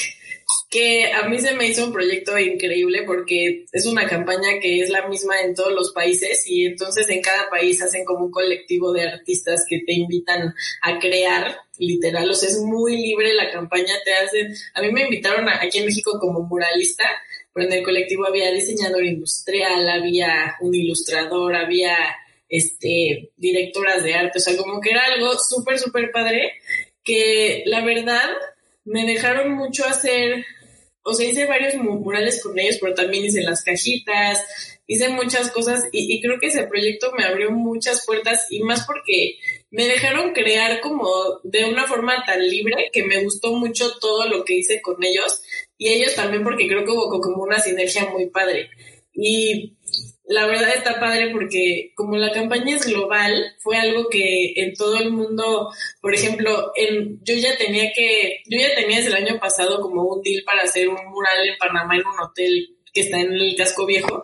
[0.72, 4.89] que a mí se me hizo un proyecto increíble porque es una campaña que es
[4.89, 8.93] la misma en todos los países y entonces en cada país hacen como un colectivo
[8.93, 13.93] de artistas que te invitan a crear, literal, o sea, es muy libre la campaña,
[14.05, 17.05] te hacen, a mí me invitaron aquí en México como muralista
[17.53, 21.97] pero en el colectivo había diseñador industrial, había un ilustrador, había
[22.47, 26.53] este, directoras de arte, o sea, como que era algo súper, súper padre,
[27.03, 28.30] que la verdad
[28.86, 30.45] me dejaron mucho hacer,
[31.04, 34.39] o sea, hice varios murales con ellos, pero también hice las cajitas,
[34.86, 39.38] hice muchas cosas y, creo que ese proyecto me abrió muchas puertas y más porque
[39.72, 41.10] me dejaron crear como
[41.43, 45.41] de una forma tan libre que me gustó mucho todo lo que hice con ellos
[45.78, 48.70] y ellos también porque creo que hubo como una sinergia muy padre.
[49.14, 49.78] Y
[50.32, 54.98] la verdad está padre porque como la campaña es global, fue algo que en todo
[54.98, 55.70] el mundo,
[56.02, 60.04] por ejemplo, en, yo ya tenía que, yo ya tenía desde el año pasado como
[60.04, 63.56] un deal para hacer un mural en Panamá en un hotel que está en el
[63.58, 64.22] casco viejo.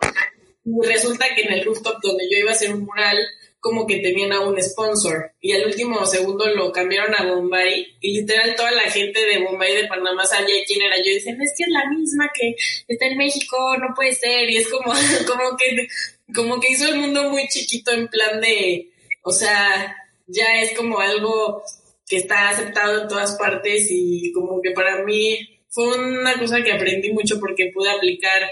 [0.64, 3.18] Y resulta que en el rooftop donde yo iba a hacer un mural,
[3.60, 8.20] como que tenían a un sponsor y al último segundo lo cambiaron a Bombay y
[8.20, 10.96] literal toda la gente de Bombay de Panamá sabía quién era.
[10.98, 12.54] Yo y dicen es que es la misma que
[12.86, 14.92] está en México no puede ser y es como
[15.26, 15.88] como que
[16.34, 18.90] como que hizo el mundo muy chiquito en plan de
[19.22, 19.96] o sea
[20.26, 21.62] ya es como algo
[22.06, 25.38] que está aceptado en todas partes y como que para mí
[25.68, 28.42] fue una cosa que aprendí mucho porque pude aplicar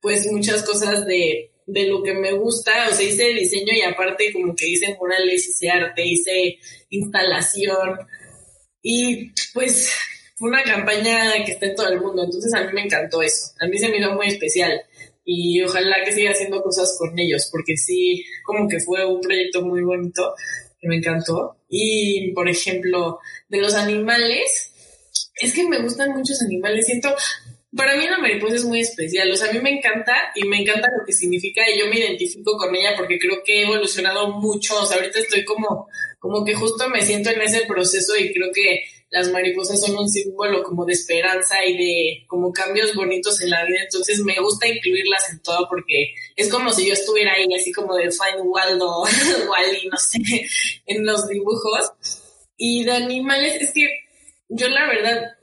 [0.00, 4.32] pues muchas cosas de de lo que me gusta, o sea, hice diseño y aparte
[4.32, 6.58] como que hice murales, hice arte, hice
[6.90, 7.98] instalación
[8.82, 9.92] y pues
[10.36, 13.52] fue una campaña que está en todo el mundo, entonces a mí me encantó eso,
[13.60, 14.80] a mí se me hizo muy especial
[15.30, 19.60] y ojalá que siga haciendo cosas con ellos, porque sí, como que fue un proyecto
[19.60, 20.34] muy bonito
[20.80, 21.58] que me encantó.
[21.68, 23.18] Y, por ejemplo,
[23.50, 24.72] de los animales,
[25.42, 27.14] es que me gustan muchos animales, siento,
[27.78, 30.60] para mí la mariposa es muy especial, o sea, a mí me encanta y me
[30.60, 34.32] encanta lo que significa y yo me identifico con ella porque creo que he evolucionado
[34.32, 35.86] mucho, o sea, ahorita estoy como,
[36.18, 40.08] como que justo me siento en ese proceso y creo que las mariposas son un
[40.08, 44.66] símbolo como de esperanza y de como cambios bonitos en la vida, entonces me gusta
[44.66, 49.02] incluirlas en todo porque es como si yo estuviera ahí, así como de Find Waldo,
[49.50, 50.18] Wally, no sé,
[50.84, 51.92] en los dibujos.
[52.56, 53.88] Y de animales, es que
[54.48, 55.37] yo la verdad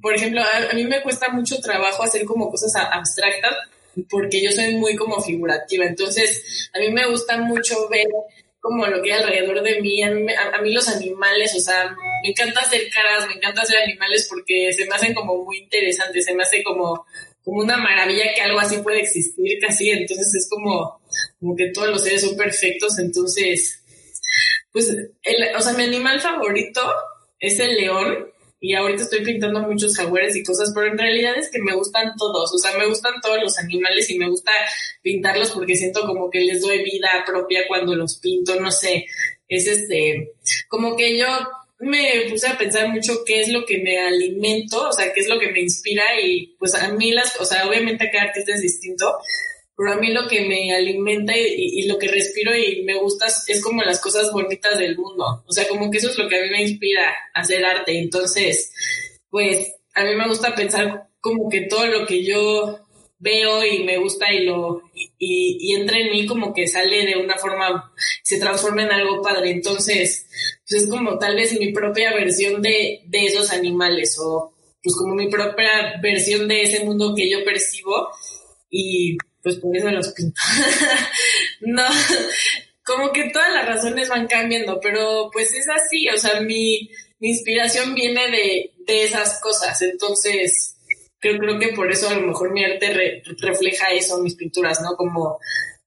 [0.00, 3.54] por ejemplo, a, mí me cuesta mucho trabajo hacer como cosas abstractas
[4.10, 5.84] porque yo soy muy como figurativa.
[5.86, 8.06] Entonces, a mí me gusta mucho ver
[8.60, 10.02] como lo que hay alrededor de mí.
[10.02, 14.72] A mí, los animales, o sea, me encanta hacer caras, me encanta hacer animales porque
[14.72, 17.06] se me hacen como muy interesantes, se me hace como,
[17.42, 19.90] como una maravilla que algo así puede existir casi.
[19.90, 21.00] Entonces, es como,
[21.40, 22.98] como que todos los seres son perfectos.
[22.98, 23.82] Entonces,
[24.72, 26.82] pues, el, o sea, mi animal favorito
[27.38, 28.35] es el león
[28.66, 32.14] y ahorita estoy pintando muchos jaguares y cosas, pero en realidad es que me gustan
[32.18, 34.50] todos, o sea, me gustan todos los animales y me gusta
[35.02, 39.06] pintarlos porque siento como que les doy vida propia cuando los pinto, no sé,
[39.46, 40.32] es este,
[40.66, 41.26] como que yo
[41.78, 45.28] me puse a pensar mucho qué es lo que me alimento, o sea, qué es
[45.28, 48.62] lo que me inspira y pues a mí las, o sea, obviamente cada artista es
[48.62, 49.16] distinto,
[49.76, 53.62] pero a mí lo que me alimenta y, lo que respiro y me gusta es
[53.62, 55.44] como las cosas bonitas del mundo.
[55.46, 57.98] O sea, como que eso es lo que a mí me inspira a hacer arte.
[57.98, 58.72] Entonces,
[59.28, 62.78] pues a mí me gusta pensar como que todo lo que yo
[63.18, 67.16] veo y me gusta y lo y, y entra en mí como que sale de
[67.16, 70.26] una forma se transforma en algo padre entonces
[70.68, 74.52] pues es como tal vez mi propia versión de, de esos animales o
[74.82, 78.10] pues como mi propia versión de ese mundo que yo percibo
[78.70, 79.16] y
[79.46, 80.40] pues por eso los pinto.
[81.60, 81.84] no,
[82.84, 86.90] como que todas las razones van cambiando, pero pues es así, o sea, mi,
[87.20, 90.74] inspiración viene de, de, esas cosas, entonces
[91.20, 94.96] creo, creo que por eso a lo mejor mi arte refleja eso, mis pinturas, ¿no?
[94.96, 95.38] Como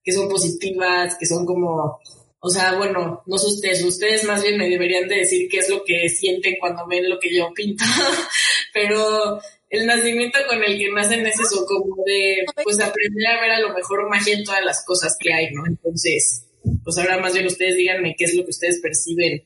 [0.02, 2.00] que son positivas, que son como,
[2.38, 5.68] o sea, bueno, no sé ustedes, ustedes más bien me deberían de decir qué es
[5.68, 7.84] lo que sienten cuando ven lo que yo pinto,
[8.72, 9.38] pero
[9.70, 13.60] el nacimiento con el que nacen es eso, como de, pues aprender a ver a
[13.60, 15.64] lo mejor magia en todas las cosas que hay, ¿no?
[15.64, 16.44] Entonces,
[16.82, 19.44] pues ahora más bien ustedes díganme qué es lo que ustedes perciben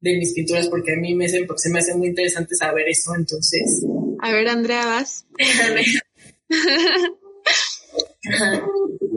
[0.00, 2.88] de mis pinturas, porque a mí me hacen, porque se me hace muy interesante saber
[2.88, 3.84] eso, entonces.
[4.20, 5.26] A ver, Andrea, vas.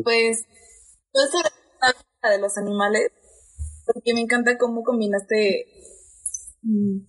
[0.04, 0.44] pues,
[1.14, 1.22] yo
[2.30, 3.12] de los animales,
[3.86, 5.66] porque me encanta cómo combinaste
[6.62, 7.00] mm,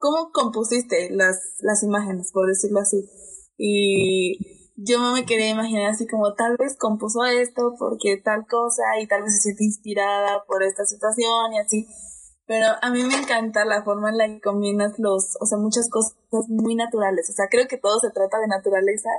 [0.00, 3.08] ¿cómo compusiste las, las imágenes, por decirlo así?
[3.56, 4.38] Y
[4.76, 9.22] yo me quería imaginar así como tal vez compuso esto porque tal cosa y tal
[9.22, 11.86] vez se siente inspirada por esta situación y así.
[12.46, 15.88] Pero a mí me encanta la forma en la que combinas los, o sea, muchas
[15.88, 16.16] cosas
[16.48, 17.28] muy naturales.
[17.30, 19.10] O sea, creo que todo se trata de naturaleza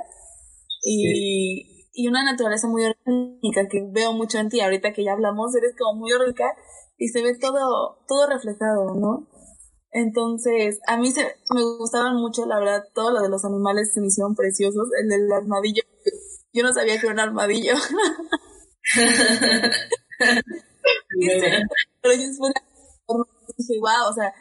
[0.82, 4.60] y, y una naturaleza muy orgánica que veo mucho en ti.
[4.60, 6.56] Ahorita que ya hablamos, eres como muy orgánica
[6.98, 9.28] y se ve todo, todo reflejado, ¿no?
[9.92, 11.22] Entonces, a mí se,
[11.54, 14.88] me gustaban mucho, la verdad, todo lo de los animales se me hicieron preciosos.
[15.00, 15.82] El del armadillo,
[16.52, 17.74] yo no sabía que era un armadillo.
[22.02, 22.52] Pero yo después
[23.56, 24.32] dije, wow, o sea,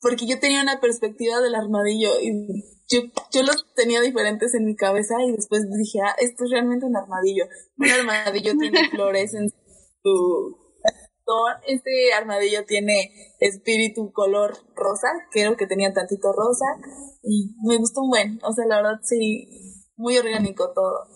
[0.00, 3.00] porque yo tenía una perspectiva del armadillo y yo,
[3.32, 6.96] yo los tenía diferentes en mi cabeza y después dije, ah, esto es realmente un
[6.96, 7.46] armadillo.
[7.78, 9.50] Un armadillo tiene flores en
[10.02, 10.56] su
[11.66, 16.66] este armadillo tiene espíritu color rosa, creo que tenía tantito rosa
[17.22, 19.48] y me gustó un buen, o sea, la verdad sí,
[19.96, 21.06] muy orgánico todo.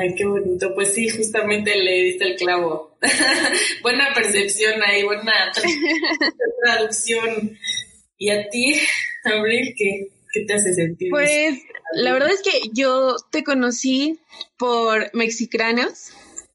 [0.00, 0.74] Ay, qué bonito.
[0.74, 2.96] Pues sí, justamente le diste el clavo.
[3.82, 5.32] buena percepción ahí, buena
[6.62, 7.58] traducción.
[8.16, 8.76] ¿Y a ti,
[9.24, 11.10] Abril, qué, qué te hace sentir?
[11.10, 11.58] Pues
[11.94, 14.20] la verdad es que yo te conocí
[14.56, 16.12] por Mexicranos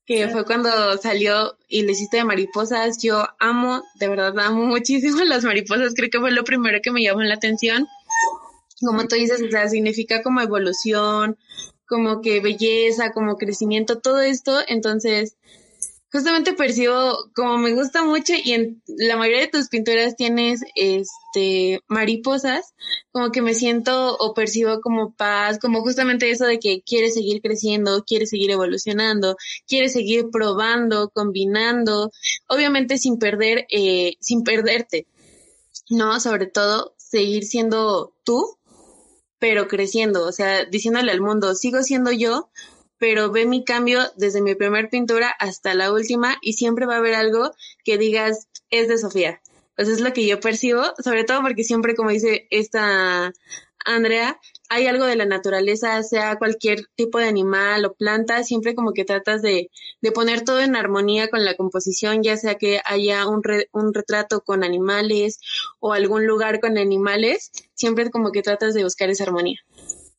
[0.08, 2.98] que fue cuando salió y le hiciste de mariposas.
[3.04, 7.04] Yo amo, de verdad amo muchísimo las mariposas, creo que fue lo primero que me
[7.04, 7.86] llamó la atención.
[8.80, 11.38] Como tú dices, o sea, significa como evolución,
[11.88, 14.60] como que belleza, como crecimiento, todo esto.
[14.68, 15.36] Entonces,
[16.10, 21.10] justamente percibo, como me gusta mucho y en la mayoría de tus pinturas tienes este
[21.88, 22.74] mariposas,
[23.12, 27.42] como que me siento o percibo como paz, como justamente eso de que quieres seguir
[27.42, 32.12] creciendo, quieres seguir evolucionando, quieres seguir probando, combinando,
[32.48, 35.08] obviamente sin perder, eh, sin perderte,
[35.90, 36.20] ¿no?
[36.20, 38.58] Sobre todo seguir siendo tú,
[39.40, 42.50] pero creciendo, o sea, diciéndole al mundo, sigo siendo yo,
[42.98, 46.98] pero ve mi cambio desde mi primer pintura hasta la última y siempre va a
[46.98, 47.52] haber algo
[47.84, 49.42] que digas, es de Sofía.
[49.78, 53.32] Pues es lo que yo percibo, sobre todo porque siempre, como dice esta
[53.86, 58.92] Andrea, hay algo de la naturaleza, sea cualquier tipo de animal o planta, siempre como
[58.92, 59.70] que tratas de,
[60.02, 64.42] de poner todo en armonía con la composición, ya sea que haya un, un retrato
[64.42, 65.40] con animales
[65.80, 69.60] o algún lugar con animales, siempre como que tratas de buscar esa armonía.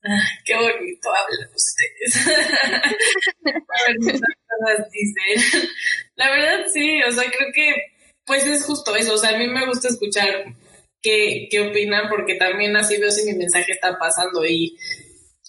[0.04, 2.24] Ah, qué bonito hablan ustedes.
[6.14, 7.74] La verdad sí, o sea, creo que
[8.28, 10.28] pues es justo eso, o sea, a mí me gusta escuchar
[11.02, 14.76] qué, qué opinan porque también así veo si mi mensaje está pasando y,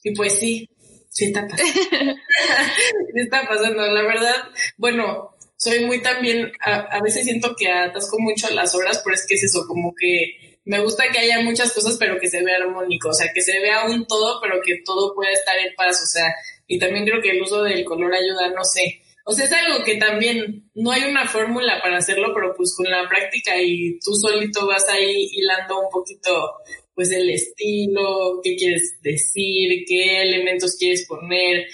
[0.03, 0.67] y pues sí,
[1.09, 1.73] sí está pasando.
[3.13, 4.35] sí está pasando, la verdad,
[4.77, 9.27] bueno, soy muy también, a, a veces siento que atasco mucho las horas, pero es
[9.27, 12.57] que es eso, como que me gusta que haya muchas cosas, pero que se vea
[12.57, 16.01] armónico, o sea, que se vea un todo, pero que todo pueda estar en paz,
[16.01, 16.33] o sea,
[16.67, 19.01] y también creo que el uso del color ayuda, no sé.
[19.29, 22.89] O sea, es algo que también no hay una fórmula para hacerlo, pero pues con
[22.89, 26.55] la práctica y tú solito vas ahí hilando un poquito,
[26.95, 31.67] pues el estilo, qué quieres decir, qué elementos quieres poner.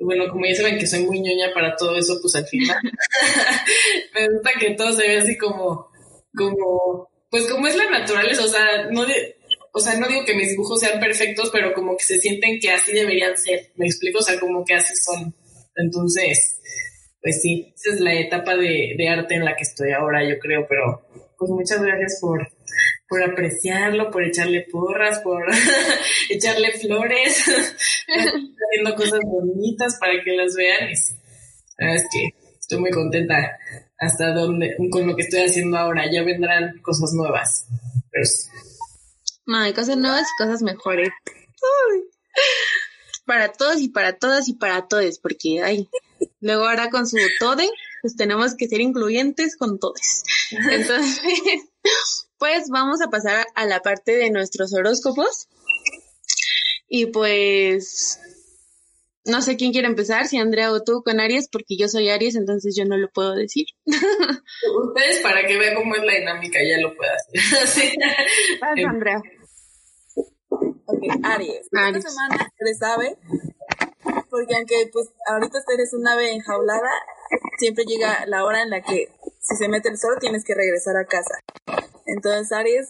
[0.00, 2.76] Bueno, como ya saben que soy muy ñoña para todo eso, pues al final
[4.14, 5.86] me gusta que todo se vea así como,
[6.36, 9.06] como pues como es la naturaleza, o sea, no
[9.70, 12.72] o sea, no digo que mis dibujos sean perfectos, pero como que se sienten que
[12.72, 15.32] así deberían ser, me explico, o sea, como que así son.
[15.76, 16.60] Entonces,
[17.22, 20.66] pues sí, esa es la etapa de, arte en la que estoy ahora, yo creo,
[20.68, 21.06] pero
[21.38, 22.48] pues muchas gracias por,
[23.08, 25.44] por apreciarlo, por echarle porras, por
[26.30, 27.44] echarle flores,
[28.08, 30.88] haciendo cosas bonitas para que las vean.
[30.88, 31.14] Es,
[31.78, 33.58] es que estoy muy contenta
[33.98, 36.04] hasta donde, con lo que estoy haciendo ahora.
[36.10, 37.66] Ya vendrán cosas nuevas.
[39.46, 41.10] No, hay cosas nuevas y cosas mejores.
[43.26, 45.88] Para todos y para todas y para todos, porque hay.
[46.40, 47.68] Luego ahora con su tode,
[48.02, 50.22] pues tenemos que ser incluyentes con todos.
[50.70, 51.20] Entonces,
[52.38, 55.48] pues vamos a pasar a la parte de nuestros horóscopos.
[56.88, 58.20] Y pues
[59.26, 62.36] no sé quién quiere empezar, si Andrea o tú con Aries, porque yo soy Aries,
[62.36, 63.66] entonces yo no lo puedo decir.
[63.84, 67.92] Ustedes para que vean cómo es la dinámica ya lo puedo hacer.
[68.60, 69.22] Vas, Andrea.
[70.86, 71.68] Ok, Aries.
[71.72, 73.18] Esta semana se sabe,
[74.30, 76.90] porque aunque pues ahorita eres un ave enjaulada,
[77.58, 79.08] siempre llega la hora en la que
[79.40, 81.34] si se mete el sol tienes que regresar a casa.
[82.06, 82.88] Entonces, Aries,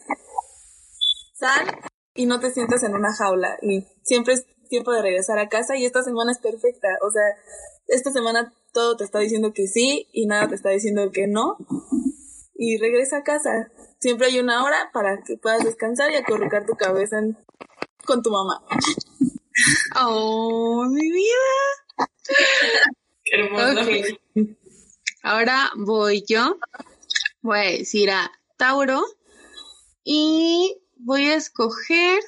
[1.34, 1.66] sal
[2.14, 5.76] y no te sientas en una jaula y siempre es tiempo de regresar a casa
[5.76, 6.88] y esta semana es perfecta.
[7.02, 7.22] O sea,
[7.86, 11.56] esta semana todo te está diciendo que sí y nada te está diciendo que no.
[12.58, 13.70] Y regresa a casa.
[13.98, 17.18] Siempre hay una hora para que puedas descansar y acurrucar tu cabeza
[18.06, 18.62] con tu mamá.
[19.96, 22.06] Oh, mi vida.
[23.24, 23.90] Qué hermoso.
[25.22, 26.58] Ahora voy yo.
[27.42, 29.02] Voy a decir a Tauro
[30.04, 32.20] y voy a escoger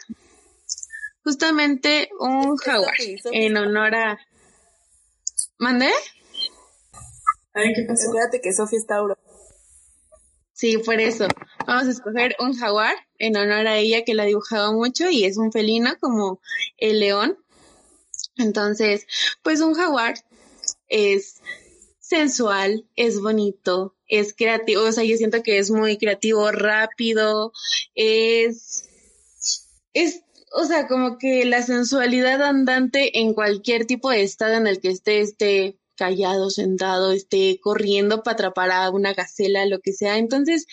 [1.24, 2.94] justamente un jaguar
[3.32, 4.18] en honor a...
[5.58, 5.90] ¿Mandé?
[7.54, 8.08] Ay, ¿qué pasó?
[8.08, 9.16] Acuérdate que Sofía es Tauro.
[10.58, 11.28] Sí, por eso.
[11.68, 15.24] Vamos a escoger un jaguar en honor a ella que la ha dibujado mucho y
[15.24, 16.40] es un felino como
[16.78, 17.38] el león.
[18.36, 19.06] Entonces,
[19.44, 20.16] pues un jaguar
[20.88, 21.40] es
[22.00, 27.52] sensual, es bonito, es creativo, o sea, yo siento que es muy creativo, rápido,
[27.94, 28.88] es,
[29.92, 34.80] es o sea, como que la sensualidad andante en cualquier tipo de estado en el
[34.80, 40.16] que esté, esté callado, sentado, esté corriendo para atrapar a una gacela, lo que sea.
[40.16, 40.66] Entonces,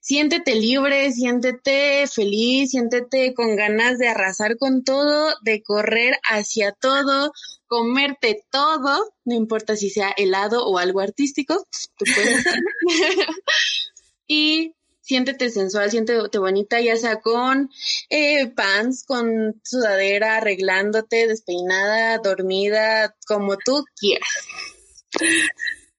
[0.00, 7.32] siéntete libre, siéntete feliz, siéntete con ganas de arrasar con todo, de correr hacia todo,
[7.66, 11.66] comerte todo, no importa si sea helado o algo artístico,
[11.96, 12.44] tú puedes.
[14.26, 14.74] y
[15.10, 17.68] siéntete sensual, siéntete bonita, ya sea con
[18.10, 24.28] eh, pants, con sudadera, arreglándote, despeinada, dormida, como tú quieras.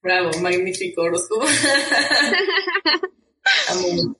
[0.02, 1.02] Bravo, magnífico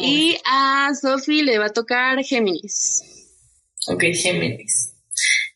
[0.00, 3.04] Y a Sofi le va a tocar Géminis.
[3.86, 4.92] Ok, Géminis.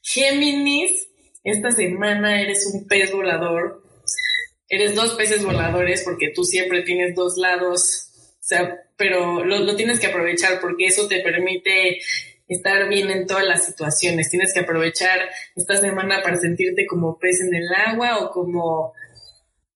[0.00, 1.08] Géminis,
[1.42, 3.82] esta semana eres un pez volador.
[4.68, 8.09] Eres dos peces voladores porque tú siempre tienes dos lados
[8.50, 12.00] sea, pero lo, tienes que aprovechar porque eso te permite
[12.48, 14.30] estar bien en todas las situaciones.
[14.30, 18.92] Tienes que aprovechar esta semana para sentirte como pez en el agua o como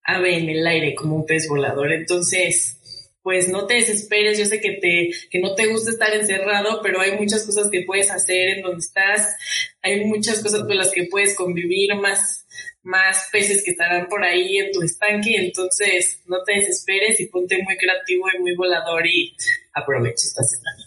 [0.02, 1.92] ave en el aire, como un pez volador.
[1.92, 2.78] Entonces,
[3.22, 7.00] pues no te desesperes, yo sé que te, que no te gusta estar encerrado, pero
[7.00, 9.34] hay muchas cosas que puedes hacer en donde estás,
[9.80, 12.43] hay muchas cosas con las que puedes convivir, más,
[12.84, 17.60] más peces que estarán por ahí en tu estanque, entonces no te desesperes y ponte
[17.62, 19.34] muy creativo y muy volador y
[19.72, 20.84] aprovecha esta semana.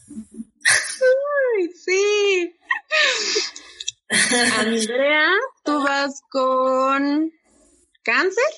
[1.58, 2.56] Ay, sí.
[4.58, 5.28] Andrea,
[5.64, 7.34] tú vas con
[8.04, 8.54] cáncer.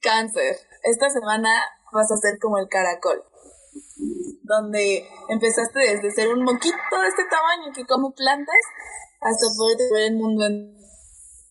[0.00, 0.56] Cáncer.
[0.82, 1.48] Esta semana
[1.92, 3.22] vas a ser como el caracol,
[4.42, 8.62] donde empezaste desde ser un moquito de este tamaño que come plantas
[9.20, 10.44] hasta poder ver el mundo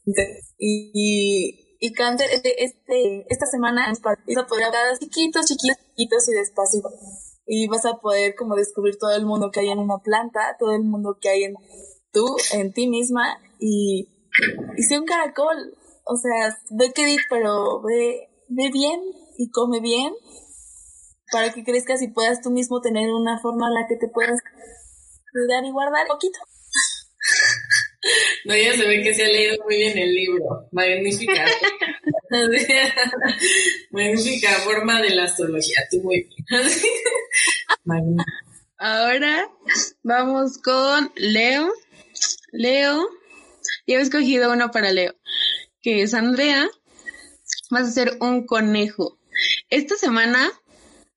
[0.05, 6.29] y, y, y cáncer este, este, esta semana vas a poder hablar chiquitos, chiquitos, chiquitos
[6.29, 6.81] y despacio
[7.45, 10.71] y vas a poder como descubrir todo el mundo que hay en una planta, todo
[10.71, 11.55] el mundo que hay en
[12.11, 14.09] tú, en ti misma y,
[14.77, 15.75] y sé un caracol,
[16.05, 19.01] o sea, ve que pero ve, ve bien
[19.37, 20.13] y come bien
[21.31, 24.39] para que crezcas y puedas tú mismo tener una forma en la que te puedas
[25.31, 26.39] cuidar y guardar un poquito.
[28.45, 30.67] No, ya se ve que se ha leído muy bien el libro.
[30.71, 31.45] Magnífica.
[33.91, 35.77] Magnífica forma de la astrología.
[35.89, 36.45] Tú muy bien.
[38.77, 39.49] Ahora
[40.03, 41.71] vamos con Leo.
[42.51, 43.07] Leo.
[43.87, 45.15] Ya he escogido uno para Leo,
[45.81, 46.67] que es Andrea.
[47.71, 49.17] Vas a ser un conejo.
[49.69, 50.51] Esta semana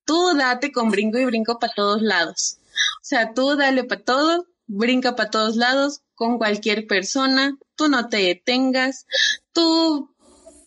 [0.05, 2.57] tú date con brinco y brinco para todos lados.
[3.01, 8.09] O sea, tú dale para todo, brinca para todos lados, con cualquier persona, tú no
[8.09, 9.05] te detengas,
[9.53, 10.13] tú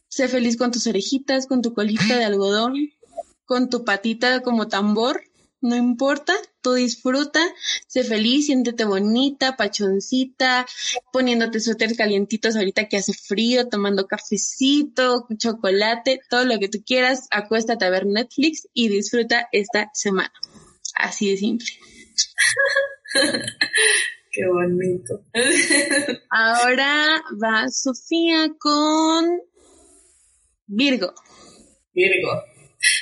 [0.09, 2.75] sé feliz con tus orejitas, con tu colita de algodón,
[3.45, 5.23] con tu patita como tambor
[5.61, 7.41] no importa, tú disfruta,
[7.87, 10.67] sé feliz, siéntete bonita, pachoncita,
[11.13, 17.29] poniéndote suéter calientitos ahorita que hace frío, tomando cafecito, chocolate, todo lo que tú quieras,
[17.31, 20.33] acuéstate a ver Netflix y disfruta esta semana.
[20.97, 21.69] Así de simple.
[24.33, 25.27] Qué bonito.
[26.31, 29.43] Ahora va Sofía con
[30.67, 31.13] Virgo.
[31.93, 32.43] Virgo.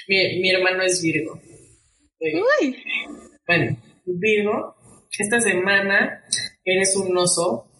[0.08, 1.40] Mi, mi hermano es Virgo.
[3.46, 3.76] Bueno,
[4.06, 4.74] Virgo,
[5.16, 6.24] esta semana
[6.64, 7.70] eres un oso.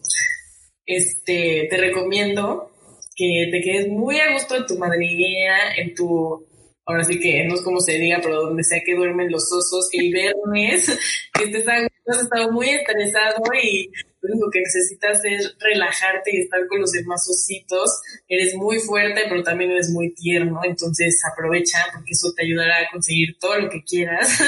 [0.85, 2.71] Este, te recomiendo
[3.17, 6.47] que te quedes muy a gusto en tu madriguera, en tu,
[6.85, 9.89] ahora sí que no es como se diga, pero donde sea que duermen los osos,
[9.91, 10.97] que el viernes,
[11.33, 13.91] que estés a has estado muy estresado y
[14.21, 18.01] lo único que necesitas es relajarte y estar con los demás ositos.
[18.27, 22.91] Eres muy fuerte, pero también eres muy tierno, entonces aprovecha porque eso te ayudará a
[22.91, 24.41] conseguir todo lo que quieras.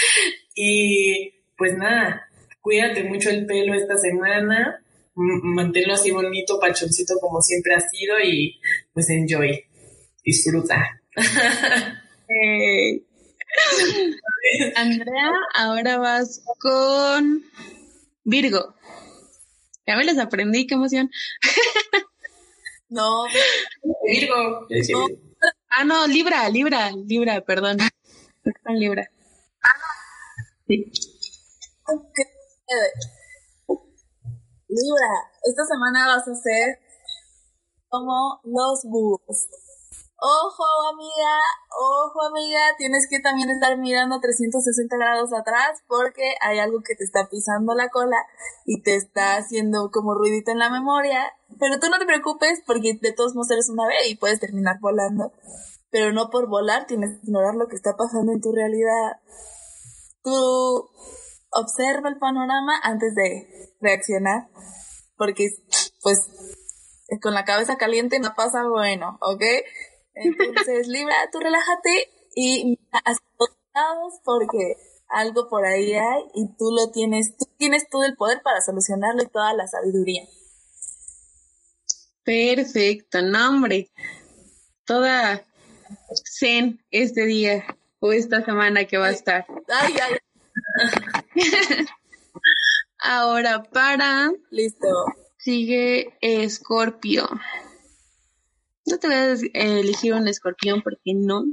[0.54, 2.28] y pues nada,
[2.60, 4.82] cuídate mucho el pelo esta semana,
[5.14, 8.58] manténlo así bonito, pachoncito como siempre ha sido y
[8.92, 9.64] pues enjoy,
[10.24, 11.00] disfruta.
[14.76, 17.44] Andrea, ahora vas con
[18.24, 18.74] Virgo.
[19.86, 21.10] Ya me les aprendí, qué emoción.
[22.88, 23.24] no,
[24.06, 24.66] Virgo.
[25.70, 27.78] Ah, no, Libra, Libra, Libra, perdón.
[28.44, 29.10] Están Libra.
[30.66, 30.90] Sí.
[34.68, 35.10] Libra,
[35.42, 36.78] esta semana vas a ser
[37.88, 39.48] como los búhos
[40.22, 41.34] ojo amiga,
[41.76, 47.02] ojo amiga, tienes que también estar mirando 360 grados atrás porque hay algo que te
[47.02, 48.16] está pisando la cola
[48.64, 51.34] y te está haciendo como ruidito en la memoria.
[51.58, 54.76] Pero tú no te preocupes porque de todos modos eres una ave y puedes terminar
[54.80, 55.32] volando.
[55.90, 59.20] Pero no por volar tienes que ignorar lo que está pasando en tu realidad.
[60.22, 60.88] Tú
[61.50, 64.48] observa el panorama antes de reaccionar
[65.16, 65.50] porque
[66.00, 66.20] pues
[67.20, 69.42] con la cabeza caliente no pasa bueno, ¿ok?
[70.14, 74.76] Entonces, Libra, tú relájate y hacia todos porque
[75.08, 79.22] algo por ahí hay y tú lo tienes, tú tienes todo el poder para solucionarlo
[79.22, 80.22] y toda la sabiduría.
[82.24, 83.90] Perfecto, nombre.
[84.84, 85.44] Toda
[86.24, 87.64] zen este día
[88.00, 89.46] o esta semana que va a estar.
[89.68, 90.18] Ay, ay.
[92.98, 94.30] Ahora para.
[94.50, 94.88] Listo.
[95.38, 97.28] Sigue Escorpio.
[98.92, 101.46] No te voy a elegir un escorpión porque no,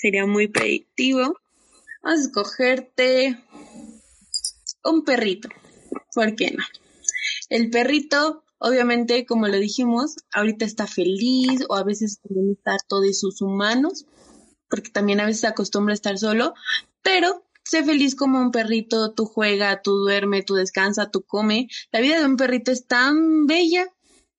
[0.00, 1.36] sería muy predictivo.
[2.00, 3.44] Vamos a escogerte
[4.84, 5.48] un perrito.
[6.14, 6.62] ¿Por qué no?
[7.48, 13.18] El perrito, obviamente, como lo dijimos, ahorita está feliz o a veces también está todos
[13.18, 14.06] sus humanos,
[14.70, 16.54] porque también a veces acostumbra a estar solo,
[17.02, 21.66] pero sé feliz como un perrito, tú juega, tú duerme, tú descansa, tú come.
[21.90, 23.88] La vida de un perrito es tan bella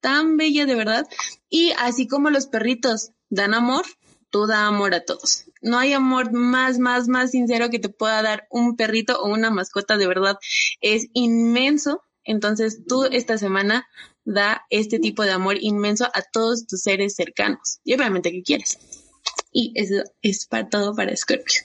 [0.00, 1.06] tan bella de verdad.
[1.48, 3.84] Y así como los perritos dan amor,
[4.30, 5.44] tú da amor a todos.
[5.62, 9.50] No hay amor más, más, más sincero que te pueda dar un perrito o una
[9.50, 10.38] mascota, de verdad.
[10.80, 12.02] Es inmenso.
[12.24, 13.88] Entonces tú esta semana
[14.24, 18.78] da este tipo de amor inmenso a todos tus seres cercanos y obviamente que quieres.
[19.50, 21.62] Y eso es para todo para Scorpio.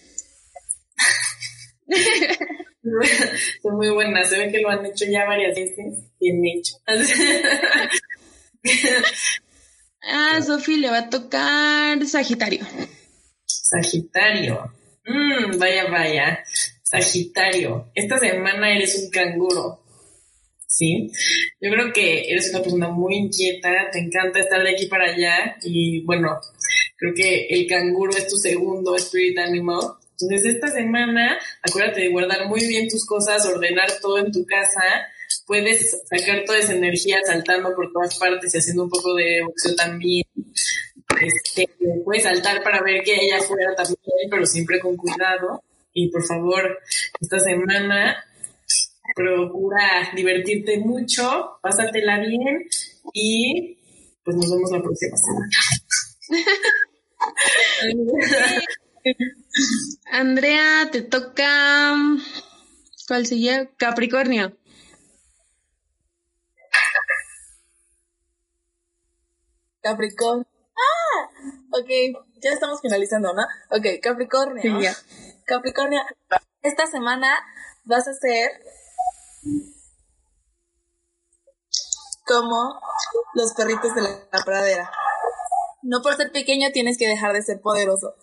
[3.61, 6.75] Son muy buenas, se ve que lo han hecho ya varias veces, bien hecho.
[10.05, 12.65] ah, Sofi le va a tocar Sagitario.
[13.45, 14.71] Sagitario.
[15.05, 16.43] Mm, vaya, vaya.
[16.83, 17.91] Sagitario.
[17.95, 19.83] Esta semana eres un canguro.
[20.73, 21.11] ¿sí?
[21.61, 25.55] Yo creo que eres una persona muy inquieta, te encanta estar de aquí para allá
[25.61, 26.39] y bueno,
[26.97, 29.81] creo que el canguro es tu segundo spirit animal.
[30.19, 34.81] Entonces esta semana, acuérdate de guardar muy bien tus cosas, ordenar todo en tu casa,
[35.45, 39.75] puedes sacar toda esa energía saltando por todas partes y haciendo un poco de boxeo
[39.75, 40.25] también.
[41.21, 41.69] Este,
[42.03, 45.63] puedes saltar para ver que ella fuera también, pero siempre con cuidado.
[45.93, 46.79] Y por favor,
[47.21, 48.23] esta semana
[49.15, 52.65] procura divertirte mucho, pásatela bien
[53.13, 53.77] y
[54.23, 55.49] pues nos vemos la próxima semana.
[60.11, 61.93] Andrea, te toca.
[63.07, 63.69] ¿Cuál sigue?
[63.77, 64.57] Capricornio.
[69.83, 70.47] Capricornio.
[70.75, 71.29] ¡Ah!
[71.71, 71.89] Ok,
[72.41, 73.43] ya estamos finalizando, ¿no?
[73.69, 74.79] Ok, Capricornio.
[75.45, 76.01] Capricornio,
[76.61, 77.27] esta semana
[77.83, 78.49] vas a ser
[82.25, 82.79] como
[83.33, 84.89] los perritos de la pradera.
[85.81, 88.15] No por ser pequeño tienes que dejar de ser poderoso.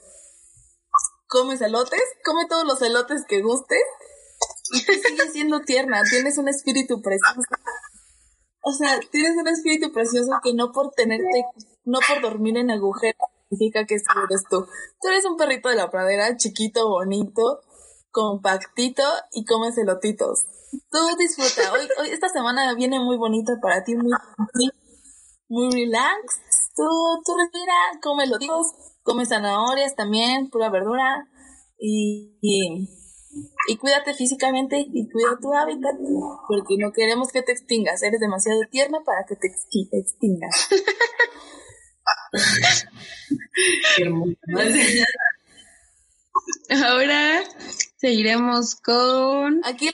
[1.26, 3.76] Comes elotes, come todos los elotes que guste
[4.72, 7.42] y te sigues siendo tierna, tienes un espíritu precioso.
[8.62, 11.44] O sea, tienes un espíritu precioso que no por tenerte,
[11.84, 13.18] no por dormir en agujero
[13.50, 14.66] significa que eres tú.
[15.00, 17.60] Tú eres un perrito de la pradera, chiquito, bonito,
[18.10, 20.44] compactito y comes elotitos.
[20.90, 21.72] Tú disfruta.
[21.72, 24.12] Hoy, hoy, esta semana viene muy bonita para ti, muy,
[25.48, 26.40] muy relax.
[26.76, 26.84] Tú,
[27.24, 28.38] tú respira, come los
[29.02, 31.28] come zanahorias también, pura verdura.
[31.78, 32.38] Y,
[33.78, 35.94] cuídate físicamente y cuida tu hábitat,
[36.48, 38.02] porque no queremos que te extingas.
[38.02, 39.48] Eres demasiado tierna para que te
[39.92, 40.68] extingas.
[46.70, 47.42] Ahora
[47.96, 49.60] seguiremos con.
[49.64, 49.90] Aquí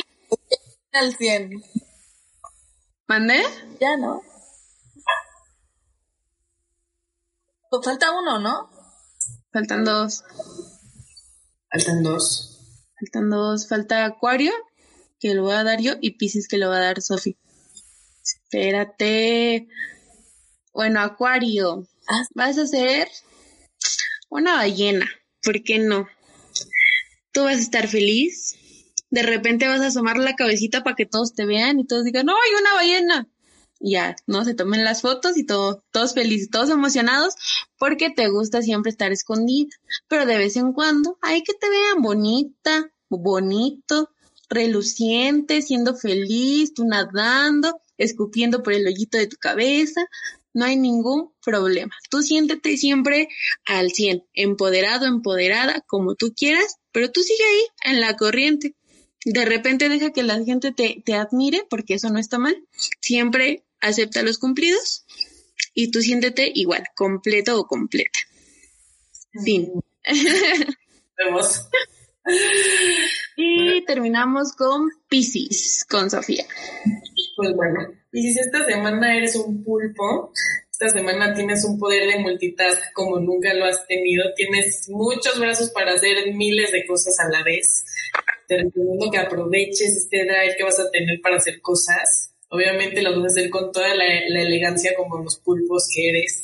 [0.92, 1.62] al 100.
[3.08, 3.42] ¿Mandé?
[3.80, 4.20] Ya no.
[7.70, 8.70] Pues falta uno, ¿no?
[9.52, 10.22] Faltan dos.
[11.70, 12.55] Faltan dos.
[13.12, 13.58] Faltan.
[13.68, 14.52] Falta Acuario,
[15.18, 17.36] que lo voy a dar yo, y Pisces, que lo va a dar Sofi.
[18.22, 19.68] Espérate.
[20.72, 21.86] Bueno, Acuario.
[22.34, 23.08] Vas a hacer
[24.28, 25.06] una ballena.
[25.42, 26.08] ¿Por qué no?
[27.32, 28.56] Tú vas a estar feliz
[29.10, 32.28] de repente vas a asomar la cabecita para que todos te vean y todos digan,
[32.28, 33.28] ¡ay, una ballena!
[33.78, 34.44] Y ya, ¿no?
[34.44, 37.34] Se tomen las fotos y todo, todos felices, todos emocionados,
[37.78, 39.68] porque te gusta siempre estar escondida.
[40.08, 44.10] Pero de vez en cuando hay que te vean bonita, bonito,
[44.48, 50.02] reluciente, siendo feliz, tú nadando, escupiendo por el hoyito de tu cabeza.
[50.54, 51.94] No hay ningún problema.
[52.08, 53.28] Tú siéntete siempre
[53.66, 58.74] al 100, empoderado, empoderada, como tú quieras, pero tú sigue ahí, en la corriente
[59.26, 62.56] de repente deja que la gente te, te admire, porque eso no está mal.
[63.00, 65.04] Siempre acepta los cumplidos
[65.74, 68.20] y tú siéntete igual, completo o completa.
[69.44, 69.72] Fin.
[71.18, 71.62] Vemos.
[73.86, 76.44] terminamos con Pisces, con Sofía.
[77.36, 77.80] Pues bueno,
[78.10, 80.32] Pisces, esta semana eres un pulpo.
[80.70, 84.24] Esta semana tienes un poder de multitask como nunca lo has tenido.
[84.34, 87.84] Tienes muchos brazos para hacer miles de cosas a la vez
[88.46, 92.32] te recomiendo que aproveches este drive que vas a tener para hacer cosas.
[92.48, 96.42] Obviamente lo vas a hacer con toda la, elegancia como los pulpos que eres.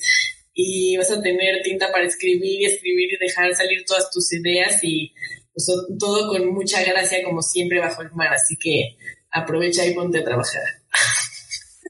[0.54, 4.82] Y vas a tener tinta para escribir y escribir y dejar salir todas tus ideas
[4.82, 5.12] y
[5.54, 5.66] pues,
[5.98, 8.32] todo con mucha gracia como siempre bajo el mar.
[8.32, 8.96] Así que
[9.30, 10.62] aprovecha y ponte a trabajar.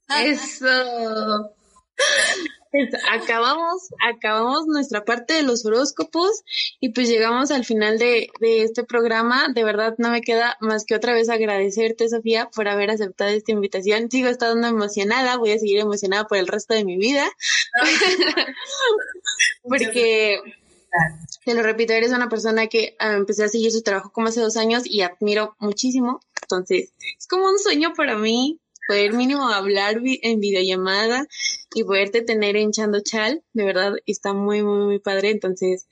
[0.25, 1.53] Eso
[3.11, 6.43] acabamos, acabamos nuestra parte de los horóscopos
[6.81, 9.49] y pues llegamos al final de, de, este programa.
[9.55, 13.53] De verdad no me queda más que otra vez agradecerte, Sofía, por haber aceptado esta
[13.53, 14.11] invitación.
[14.11, 17.31] Sigo estando emocionada, voy a seguir emocionada por el resto de mi vida.
[19.63, 20.41] Porque,
[21.45, 24.41] te lo repito, eres una persona que ah, empecé a seguir su trabajo como hace
[24.41, 26.21] dos años y admiro muchísimo.
[26.43, 31.27] Entonces, es como un sueño para mí poder mínimo hablar en videollamada
[31.75, 35.31] y poderte tener en Chando Chal, de verdad está muy, muy, muy padre.
[35.31, 35.87] Entonces,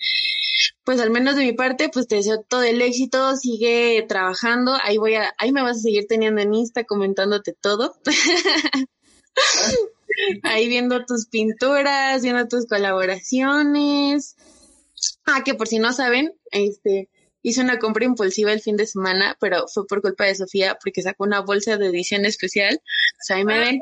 [0.84, 4.98] pues al menos de mi parte, pues te deseo todo el éxito, sigue trabajando, ahí
[4.98, 7.96] voy a, ahí me vas a seguir teniendo en Insta comentándote todo.
[10.42, 14.36] ahí viendo tus pinturas, viendo tus colaboraciones.
[15.24, 17.08] Ah, que por si no saben, este,
[17.42, 21.02] hice una compra impulsiva el fin de semana, pero fue por culpa de Sofía porque
[21.02, 22.80] sacó una bolsa de edición especial.
[23.16, 23.80] Pues ahí me ven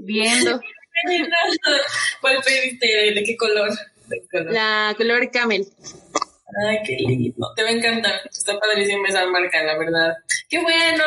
[0.00, 0.60] viendo.
[2.20, 2.86] ¿Cuál pediste?
[3.14, 3.70] ¿De qué color?
[4.50, 5.66] La color camel.
[6.68, 7.52] Ay, qué lindo.
[7.56, 8.20] Te va a encantar.
[8.30, 10.14] Está padrísima esa marca, la verdad.
[10.48, 11.04] ¡Qué bueno!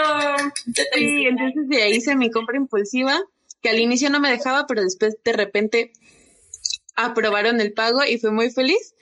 [0.94, 3.22] Sí, entonces de ahí hice mi compra impulsiva,
[3.62, 5.94] que al inicio no me dejaba, pero después de repente
[7.06, 8.96] aprobaron el pago y fui muy feliz.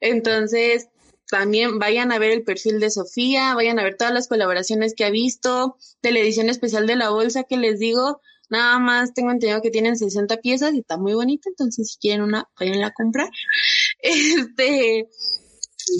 [0.00, 0.88] Entonces,
[1.30, 5.04] también vayan a ver el perfil de Sofía, vayan a ver todas las colaboraciones que
[5.04, 8.20] ha visto, de la edición especial de la bolsa que les digo,
[8.52, 12.20] Nada más tengo entendido que tienen 60 piezas y está muy bonita, entonces si quieren
[12.20, 13.30] una, vayan a comprar.
[14.02, 15.08] Este,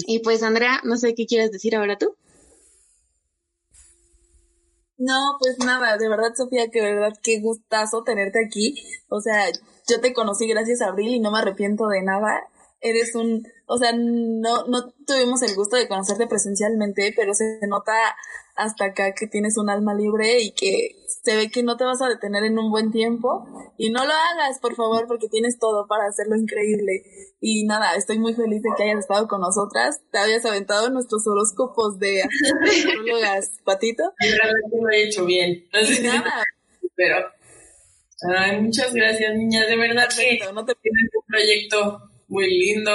[0.05, 2.15] y pues Andrea, no sé qué quieres decir ahora tú.
[4.97, 8.75] No, pues nada, de verdad, Sofía, que de verdad, qué gustazo tenerte aquí.
[9.07, 9.47] O sea,
[9.87, 12.47] yo te conocí gracias a Abril y no me arrepiento de nada.
[12.81, 17.93] Eres un, o sea, no, no tuvimos el gusto de conocerte presencialmente, pero se nota
[18.55, 22.01] hasta acá que tienes un alma libre y que se ve que no te vas
[22.01, 23.47] a detener en un buen tiempo
[23.77, 27.03] y no lo hagas, por favor, porque tienes todo para hacerlo increíble.
[27.39, 30.01] Y nada, estoy muy feliz de que hayas estado con nosotras.
[30.11, 34.03] Te habías aventado nuestros horóscopos de astrólogas, Patito.
[34.19, 35.65] Realmente lo he hecho bien.
[36.03, 36.43] nada.
[36.95, 37.15] Pero,
[38.37, 39.67] ay, muchas gracias, niñas.
[39.67, 40.73] De verdad que no te...
[40.73, 42.91] un proyecto muy lindo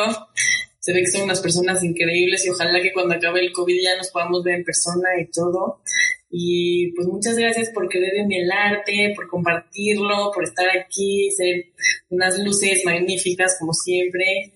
[0.88, 3.96] se ve que son unas personas increíbles y ojalá que cuando acabe el COVID ya
[3.98, 5.82] nos podamos ver en persona y todo.
[6.30, 11.66] Y pues muchas gracias por creer en el arte, por compartirlo, por estar aquí, ser
[12.08, 14.54] unas luces magníficas como siempre.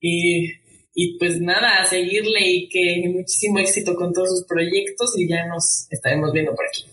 [0.00, 0.50] Y,
[0.94, 5.46] y pues nada, a seguirle y que muchísimo éxito con todos sus proyectos y ya
[5.46, 6.84] nos estaremos viendo por aquí.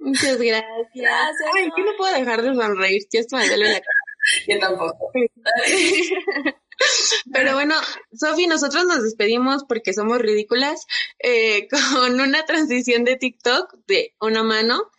[0.00, 1.34] Muchas gracias.
[1.54, 4.00] Ay, que no puedo dejar de sonreír, ya esto me duele la cara.
[4.48, 5.12] Yo tampoco.
[7.32, 7.74] Pero bueno,
[8.12, 10.86] Sofi, nosotros nos despedimos porque somos ridículas
[11.18, 14.90] eh, con una transición de TikTok de una mano.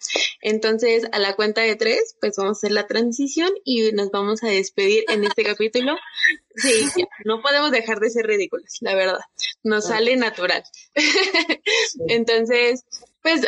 [0.42, 4.44] Entonces, a la cuenta de tres, pues vamos a hacer la transición y nos vamos
[4.44, 5.98] a despedir en este capítulo.
[6.56, 6.86] Sí,
[7.26, 9.20] no podemos dejar de ser ridículas, la verdad.
[9.64, 10.64] Nos sale natural.
[12.08, 12.86] Entonces,
[13.22, 13.42] pues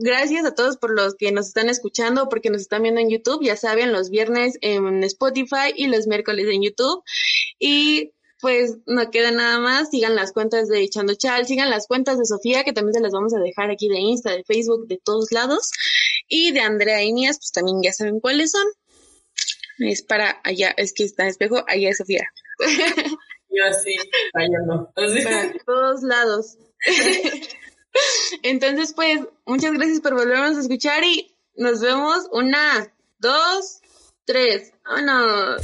[0.00, 3.44] gracias a todos por los que nos están escuchando, porque nos están viendo en YouTube,
[3.44, 7.02] ya saben, los viernes en Spotify y los miércoles en YouTube.
[7.58, 12.18] Y pues no queda nada más, sigan las cuentas de Echando Chal, sigan las cuentas
[12.18, 15.00] de Sofía, que también se las vamos a dejar aquí de Insta, de Facebook, de
[15.02, 15.70] todos lados.
[16.28, 18.66] Y de Andrea Inias, pues también ya saben cuáles son.
[19.78, 22.24] Es para allá, es que está espejo, allá es Sofía.
[23.48, 23.94] Yo así,
[24.34, 24.92] allá no.
[24.94, 26.58] Para todos lados.
[28.42, 33.80] Entonces, pues, muchas gracias por volvernos a escuchar y nos vemos una, dos,
[34.24, 34.72] tres.
[34.84, 35.62] ¡Vámonos!